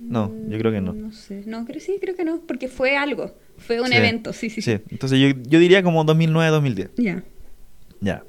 [0.00, 0.92] No, yo creo que no.
[0.92, 4.50] No sé, no, creo, sí, creo que no, porque fue algo, fue un evento, sí,
[4.50, 4.60] sí.
[4.60, 6.90] Sí, entonces yo, yo diría como 2009-2010.
[6.96, 7.22] Ya.
[8.00, 8.24] Ya.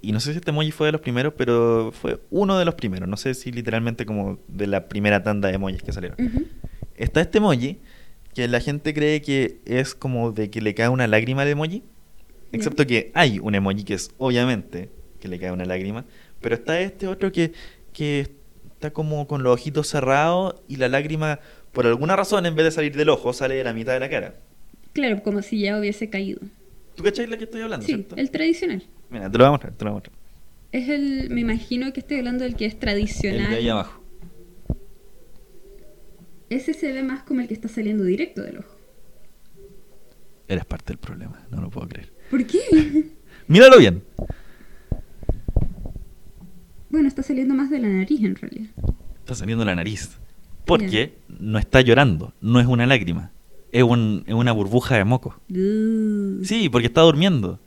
[0.00, 2.74] Y no sé si este emoji fue de los primeros, pero fue uno de los
[2.74, 3.08] primeros.
[3.08, 6.18] No sé si literalmente como de la primera tanda de emojis que salieron.
[6.94, 7.78] Está este emoji
[8.38, 11.82] que la gente cree que es como de que le cae una lágrima al emoji.
[12.52, 16.04] Excepto que hay un emoji que es obviamente que le cae una lágrima.
[16.40, 17.50] Pero está este otro que,
[17.92, 18.28] que
[18.74, 21.40] está como con los ojitos cerrados y la lágrima,
[21.72, 24.08] por alguna razón, en vez de salir del ojo, sale de la mitad de la
[24.08, 24.36] cara.
[24.92, 26.38] Claro, como si ya hubiese caído.
[26.94, 27.84] ¿Tú cacháis la que estoy hablando?
[27.84, 28.84] Sí, el tradicional.
[29.10, 30.16] Mira, te lo voy a mostrar, te lo voy a mostrar.
[30.70, 33.46] Es el, me imagino que estoy hablando del que es tradicional.
[33.46, 34.00] El de ahí abajo.
[36.50, 38.76] Ese se ve más como el que está saliendo directo del ojo.
[40.48, 42.12] Eres parte del problema, no lo puedo creer.
[42.30, 43.10] ¿Por qué?
[43.48, 44.02] Míralo bien.
[46.90, 48.70] Bueno, está saliendo más de la nariz en realidad.
[49.20, 50.18] Está saliendo la nariz.
[50.64, 53.32] Porque no está llorando, no es una lágrima.
[53.72, 55.40] Es, un, es una burbuja de moco.
[55.48, 57.60] Sí, porque está durmiendo.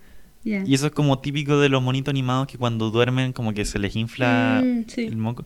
[0.44, 3.78] Y eso es como típico de los monitos animados que cuando duermen como que se
[3.78, 5.46] les infla mm, el moco.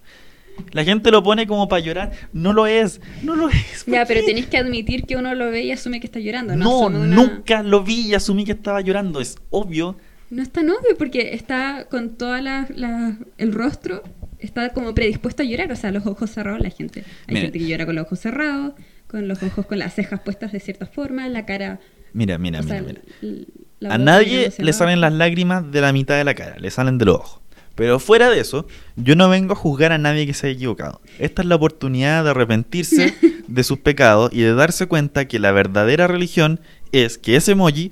[0.71, 2.11] La gente lo pone como para llorar.
[2.33, 3.01] No lo es.
[3.23, 3.83] No lo es.
[3.85, 4.27] ¿por Ya, pero qué?
[4.27, 6.55] tenéis que admitir que uno lo ve y asume que está llorando.
[6.55, 9.19] No, No, una- nunca lo vi y asumí que estaba llorando.
[9.21, 9.97] Es obvio.
[10.29, 14.03] No es tan obvio porque está con toda la, la- el rostro,
[14.39, 17.03] está como predispuesto a llorar, o sea, los ojos cerrados la gente.
[17.27, 18.73] Hay gente que llora con los ojos cerrados,
[19.07, 21.79] con los ojos con las cejas puestas de cierta forma, la cara...
[22.13, 23.93] Mira, mira, o sea, mira, mira.
[23.93, 27.05] A nadie le salen las lágrimas de la mitad de la cara, le salen de
[27.05, 27.41] los ojos.
[27.76, 28.65] Pero fuera de eso,
[28.95, 31.01] yo no vengo a juzgar a nadie que se haya equivocado.
[31.19, 33.13] Esta es la oportunidad de arrepentirse
[33.47, 36.61] de sus pecados y de darse cuenta que la verdadera religión
[36.93, 37.91] es que ese emoji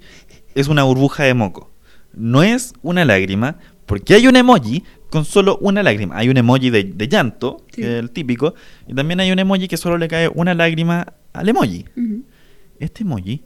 [0.55, 1.69] es una burbuja de moco.
[2.13, 6.15] No es una lágrima, porque hay un emoji con solo una lágrima.
[6.17, 7.81] Hay un emoji de, de llanto, Sí.
[7.81, 8.53] que es el típico,
[8.87, 11.85] y también hay un emoji que solo le cae una lágrima al emoji.
[12.79, 13.43] Este emoji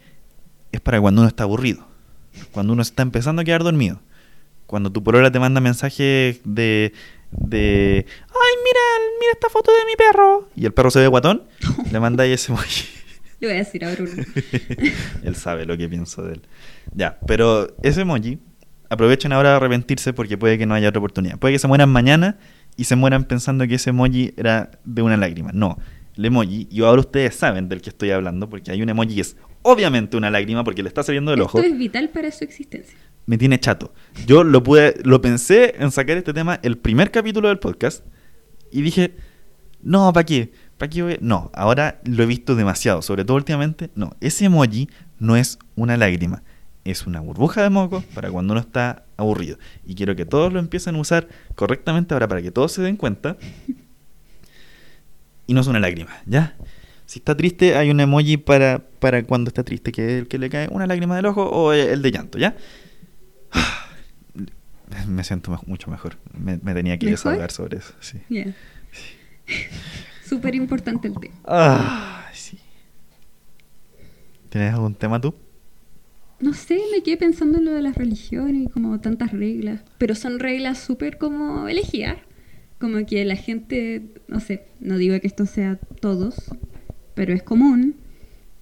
[0.72, 1.88] es para cuando uno está aburrido.
[2.52, 4.00] Cuando uno está empezando a quedar dormido.
[4.68, 6.94] Cuando tu polola te manda mensajes de,
[7.32, 8.06] de...
[8.06, 8.80] ¡Ay, mira,
[9.20, 10.50] mira esta foto de mi perro!
[10.56, 11.44] Y el perro se ve guatón.
[11.92, 12.86] le mandáis ese emoji.
[13.40, 14.12] Le voy a decir a Bruno.
[15.24, 16.42] él sabe lo que pienso de él.
[16.94, 18.40] Ya, pero ese emoji,
[18.90, 21.38] aprovechen ahora de arrepentirse porque puede que no haya otra oportunidad.
[21.40, 22.38] Puede que se mueran mañana
[22.76, 25.52] y se mueran pensando que ese emoji era de una lágrima.
[25.54, 25.78] No,
[26.18, 29.22] el emoji, y ahora ustedes saben del que estoy hablando porque hay un emoji que
[29.22, 31.68] es obviamente una lágrima porque le está saliendo del Esto ojo.
[31.68, 32.98] es vital para su existencia.
[33.28, 33.94] Me tiene chato.
[34.26, 38.04] Yo lo pude, lo pensé en sacar este tema el primer capítulo del podcast
[38.72, 39.16] y dije,
[39.84, 40.54] no, ¿para qué?
[40.78, 41.18] ¿Para qué voy?
[41.20, 43.90] No, ahora lo he visto demasiado, sobre todo últimamente.
[43.96, 46.42] No, ese emoji no es una lágrima,
[46.86, 49.58] es una burbuja de moco para cuando uno está aburrido.
[49.86, 52.96] Y quiero que todos lo empiecen a usar correctamente ahora para que todos se den
[52.96, 53.36] cuenta.
[55.48, 56.56] Y no es una lágrima, ¿ya?
[57.06, 60.38] Si está triste, hay un emoji para, para cuando está triste, que es el que
[60.38, 62.56] le cae una lágrima del ojo o el de llanto, ¿ya?
[65.08, 66.18] Me siento mucho mejor.
[66.38, 67.18] Me, me tenía que ¿Mejor?
[67.34, 68.20] desahogar sobre eso, sí.
[70.26, 71.36] Súper importante el tema.
[71.46, 72.58] Ah, sí.
[74.50, 75.34] ¿Tienes algún tema tú?
[76.40, 80.14] No sé, me quedé pensando en lo de las religiones y como tantas reglas, pero
[80.16, 82.18] son reglas súper como elegidas,
[82.80, 86.36] como que la gente, no sé, no digo que esto sea todos,
[87.16, 87.96] pero es común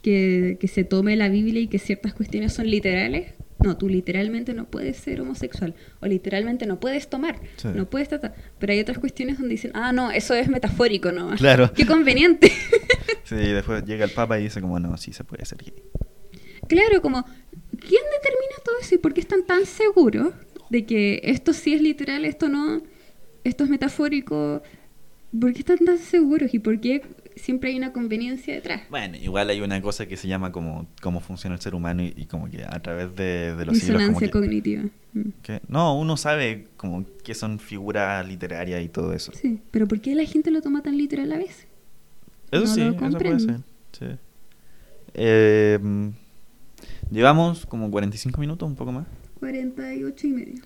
[0.01, 3.33] que, que se tome la Biblia y que ciertas cuestiones son literales.
[3.65, 7.67] No, tú literalmente no puedes ser homosexual o literalmente no puedes tomar, Sí.
[7.73, 8.35] no puedes tratar.
[8.59, 11.35] Pero hay otras cuestiones donde dicen, ah, no, eso es metafórico, ¿no?
[11.35, 11.71] Claro.
[11.73, 12.51] Qué conveniente.
[13.23, 15.73] Sí, después llega el Papa y dice como, no, sí se puede ser gay.
[16.67, 20.31] Claro, como, ¿quién determina todo eso y por qué están tan seguros
[20.69, 22.83] de que esto sí es literal, esto no,
[23.43, 24.61] esto es metafórico?
[25.41, 27.01] ¿Por qué están tan seguros y por qué
[27.35, 28.81] siempre hay una conveniencia detrás?
[28.89, 32.13] Bueno, igual hay una cosa que se llama como cómo funciona el ser humano y,
[32.15, 34.01] y como que a través de, de los siglos...
[34.03, 34.83] Como Disonancia que, cognitiva.
[35.13, 35.29] Mm.
[35.41, 39.31] que- no, uno sabe como qué son figuras literarias y todo eso.
[39.33, 41.67] Sí, pero ¿por qué la gente lo toma tan literal a veces?
[42.51, 43.59] Eso No sí, eso puede ser.
[43.91, 44.05] sí.
[45.13, 45.79] Eh,
[47.09, 49.05] llevamos como 45 minutos, un poco más.
[49.39, 50.63] 48 y medio.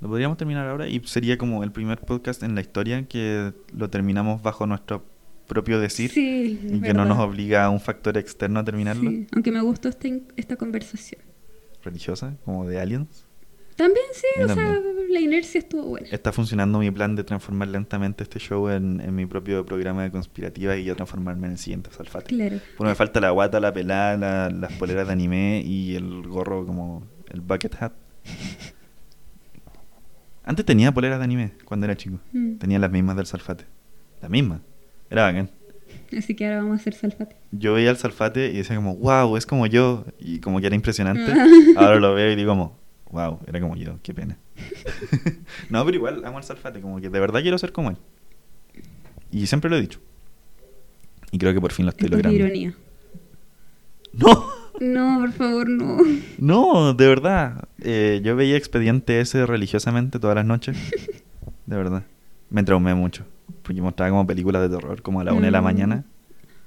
[0.00, 3.90] Lo podríamos terminar ahora y sería como el primer podcast en la historia que lo
[3.90, 5.04] terminamos bajo nuestro
[5.48, 9.10] propio decir Sí, y que no nos obliga a un factor externo a terminarlo.
[9.10, 11.20] Sí, aunque me gustó esta, esta conversación.
[11.82, 13.24] Religiosa, como de aliens.
[13.76, 14.76] También sí, o sea,
[15.08, 16.08] la inercia estuvo buena.
[16.10, 20.10] Está funcionando mi plan de transformar lentamente este show en, en mi propio programa de
[20.10, 22.26] conspirativa y yo transformarme en el siguiente Salfate.
[22.34, 22.58] Claro.
[22.76, 26.66] Bueno, me falta la guata, la pelada, la- las poleras de anime y el gorro
[26.66, 27.92] como el bucket hat.
[30.44, 32.18] Antes tenía poleras de anime cuando era chico.
[32.32, 32.56] Mm.
[32.56, 33.64] Tenía las mismas del Salfate.
[34.22, 34.62] La misma.
[35.10, 35.50] Era bacán.
[36.16, 37.36] Así que ahora vamos a hacer salfate.
[37.52, 40.04] Yo veía el Salfate y decía como, wow, es como yo.
[40.18, 41.32] Y como que era impresionante.
[41.76, 42.78] Ahora lo veo y digo como,
[43.10, 44.38] wow, era como yo, qué pena.
[45.70, 47.96] no, pero igual amo al Salfate, como que de verdad quiero ser como él.
[49.30, 50.00] Y siempre lo he dicho.
[51.30, 52.44] Y creo que por fin lo estoy Esto es logrando.
[52.46, 52.74] ironía.
[54.12, 54.48] No,
[54.80, 55.98] No, por favor, no.
[56.38, 57.68] no, de verdad.
[57.82, 60.76] Eh, yo veía Expediente ese religiosamente todas las noches.
[61.66, 62.04] De verdad.
[62.50, 63.24] Me traumé mucho.
[63.62, 65.64] Porque mostraba como películas de terror, como a la una de la Mm.
[65.64, 66.04] mañana.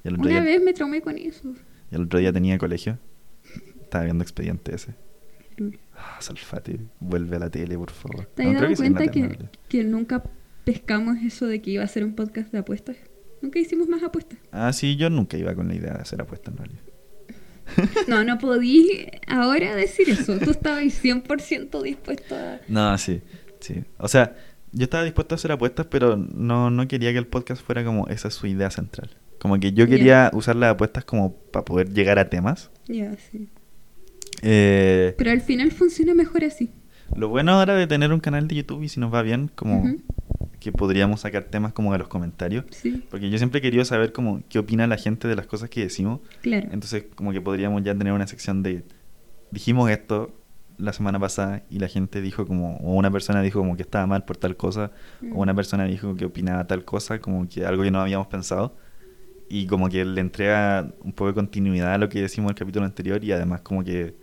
[0.04, 1.54] Y el otro, Una día, vez me traumé con eso.
[1.92, 2.98] y el otro día tenía colegio.
[3.82, 4.96] Estaba viendo Expediente ese.
[5.96, 8.26] Ah, Salfate, vuelve a la tele, por favor.
[8.34, 10.24] ¿Te has dado cuenta que, que nunca
[10.64, 12.96] pescamos eso de que iba a ser un podcast de apuestas?
[13.42, 14.40] Nunca hicimos más apuestas.
[14.52, 16.82] Ah, sí, yo nunca iba con la idea de hacer apuestas en realidad.
[18.08, 20.38] No, no podí ahora decir eso.
[20.40, 22.60] Tú estabas 100% dispuesto a...
[22.68, 23.22] No, sí,
[23.60, 23.84] sí.
[23.98, 24.36] O sea,
[24.74, 28.08] yo estaba dispuesto a hacer apuestas, pero no, no quería que el podcast fuera como
[28.08, 29.10] esa es su idea central.
[29.40, 32.70] Como que yo quería usar las apuestas como para poder llegar a temas.
[32.88, 33.48] Ya, sí.
[34.42, 36.72] Eh, Pero al final funciona mejor así.
[37.16, 39.96] lo bueno ahora de tener un canal de YouTube y si nos va bien, como
[40.60, 42.66] que podríamos sacar temas como de los comentarios.
[42.70, 45.70] Sí, Porque yo siempre he querido saber como qué opina la gente de las cosas
[45.70, 46.20] que decimos.
[46.42, 46.68] claro.
[46.72, 48.84] Entonces, como que podríamos ya tener una sección de
[49.52, 50.32] dijimos esto
[50.82, 54.08] la semana pasada y la gente dijo como, o una persona dijo como que estaba
[54.08, 55.34] mal por tal cosa, Mm.
[55.36, 58.76] o una persona dijo que opinaba tal cosa, como que algo que no habíamos pensado.
[59.50, 62.60] Y como que le entrega un poco de continuidad a lo que decimos en el
[62.60, 64.16] capítulo anterior y además como que,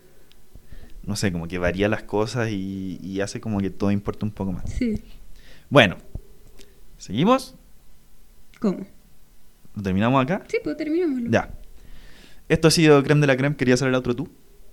[1.05, 4.33] no sé, como que varía las cosas y, y hace como que todo importa un
[4.33, 4.65] poco más.
[4.71, 5.03] Sí.
[5.69, 5.97] Bueno,
[6.97, 7.55] ¿seguimos?
[8.59, 8.87] ¿Cómo?
[9.77, 10.43] ¿Lo terminamos acá?
[10.49, 11.31] Sí, pues terminémoslo.
[11.31, 11.51] Ya.
[12.49, 13.55] Esto ha sido Creme de la Creme.
[13.55, 14.29] ¿Querías hacer el otro tú?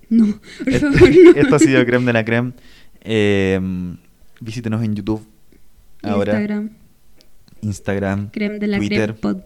[0.10, 0.26] No,
[0.60, 1.32] por Esto, favor, no.
[1.32, 2.53] esto ha sido Creme de la Creme.
[3.01, 3.60] Eh,
[4.41, 5.26] visítenos en YouTube.
[6.03, 6.70] Ahora, Instagram,
[7.62, 9.16] Instagram, creme de la Twitter.
[9.16, 9.41] creme pod.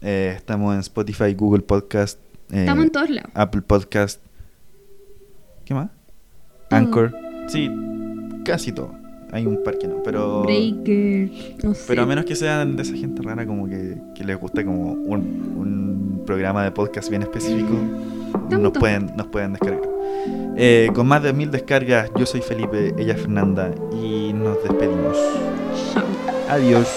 [0.00, 2.18] eh, estamos en Spotify, Google Podcast,
[2.50, 3.30] eh, Estamos en todos lados.
[3.34, 4.20] Apple Podcast.
[5.64, 5.90] ¿Qué más?
[6.68, 6.78] Todo.
[6.78, 7.14] Anchor.
[7.48, 7.70] Sí,
[8.44, 8.94] casi todo.
[9.30, 10.42] Hay un par que no, pero...
[10.42, 11.30] Breaker,
[11.64, 11.84] no sé.
[11.88, 14.92] Pero a menos que sean de esa gente rara como que, que les guste como
[14.92, 15.20] un,
[15.56, 17.74] un programa de podcast bien específico,
[18.50, 19.88] nos pueden, nos pueden descargar.
[20.56, 25.16] Eh, con más de mil descargas, yo soy Felipe, ella es Fernanda y nos despedimos.
[26.48, 26.88] Adiós.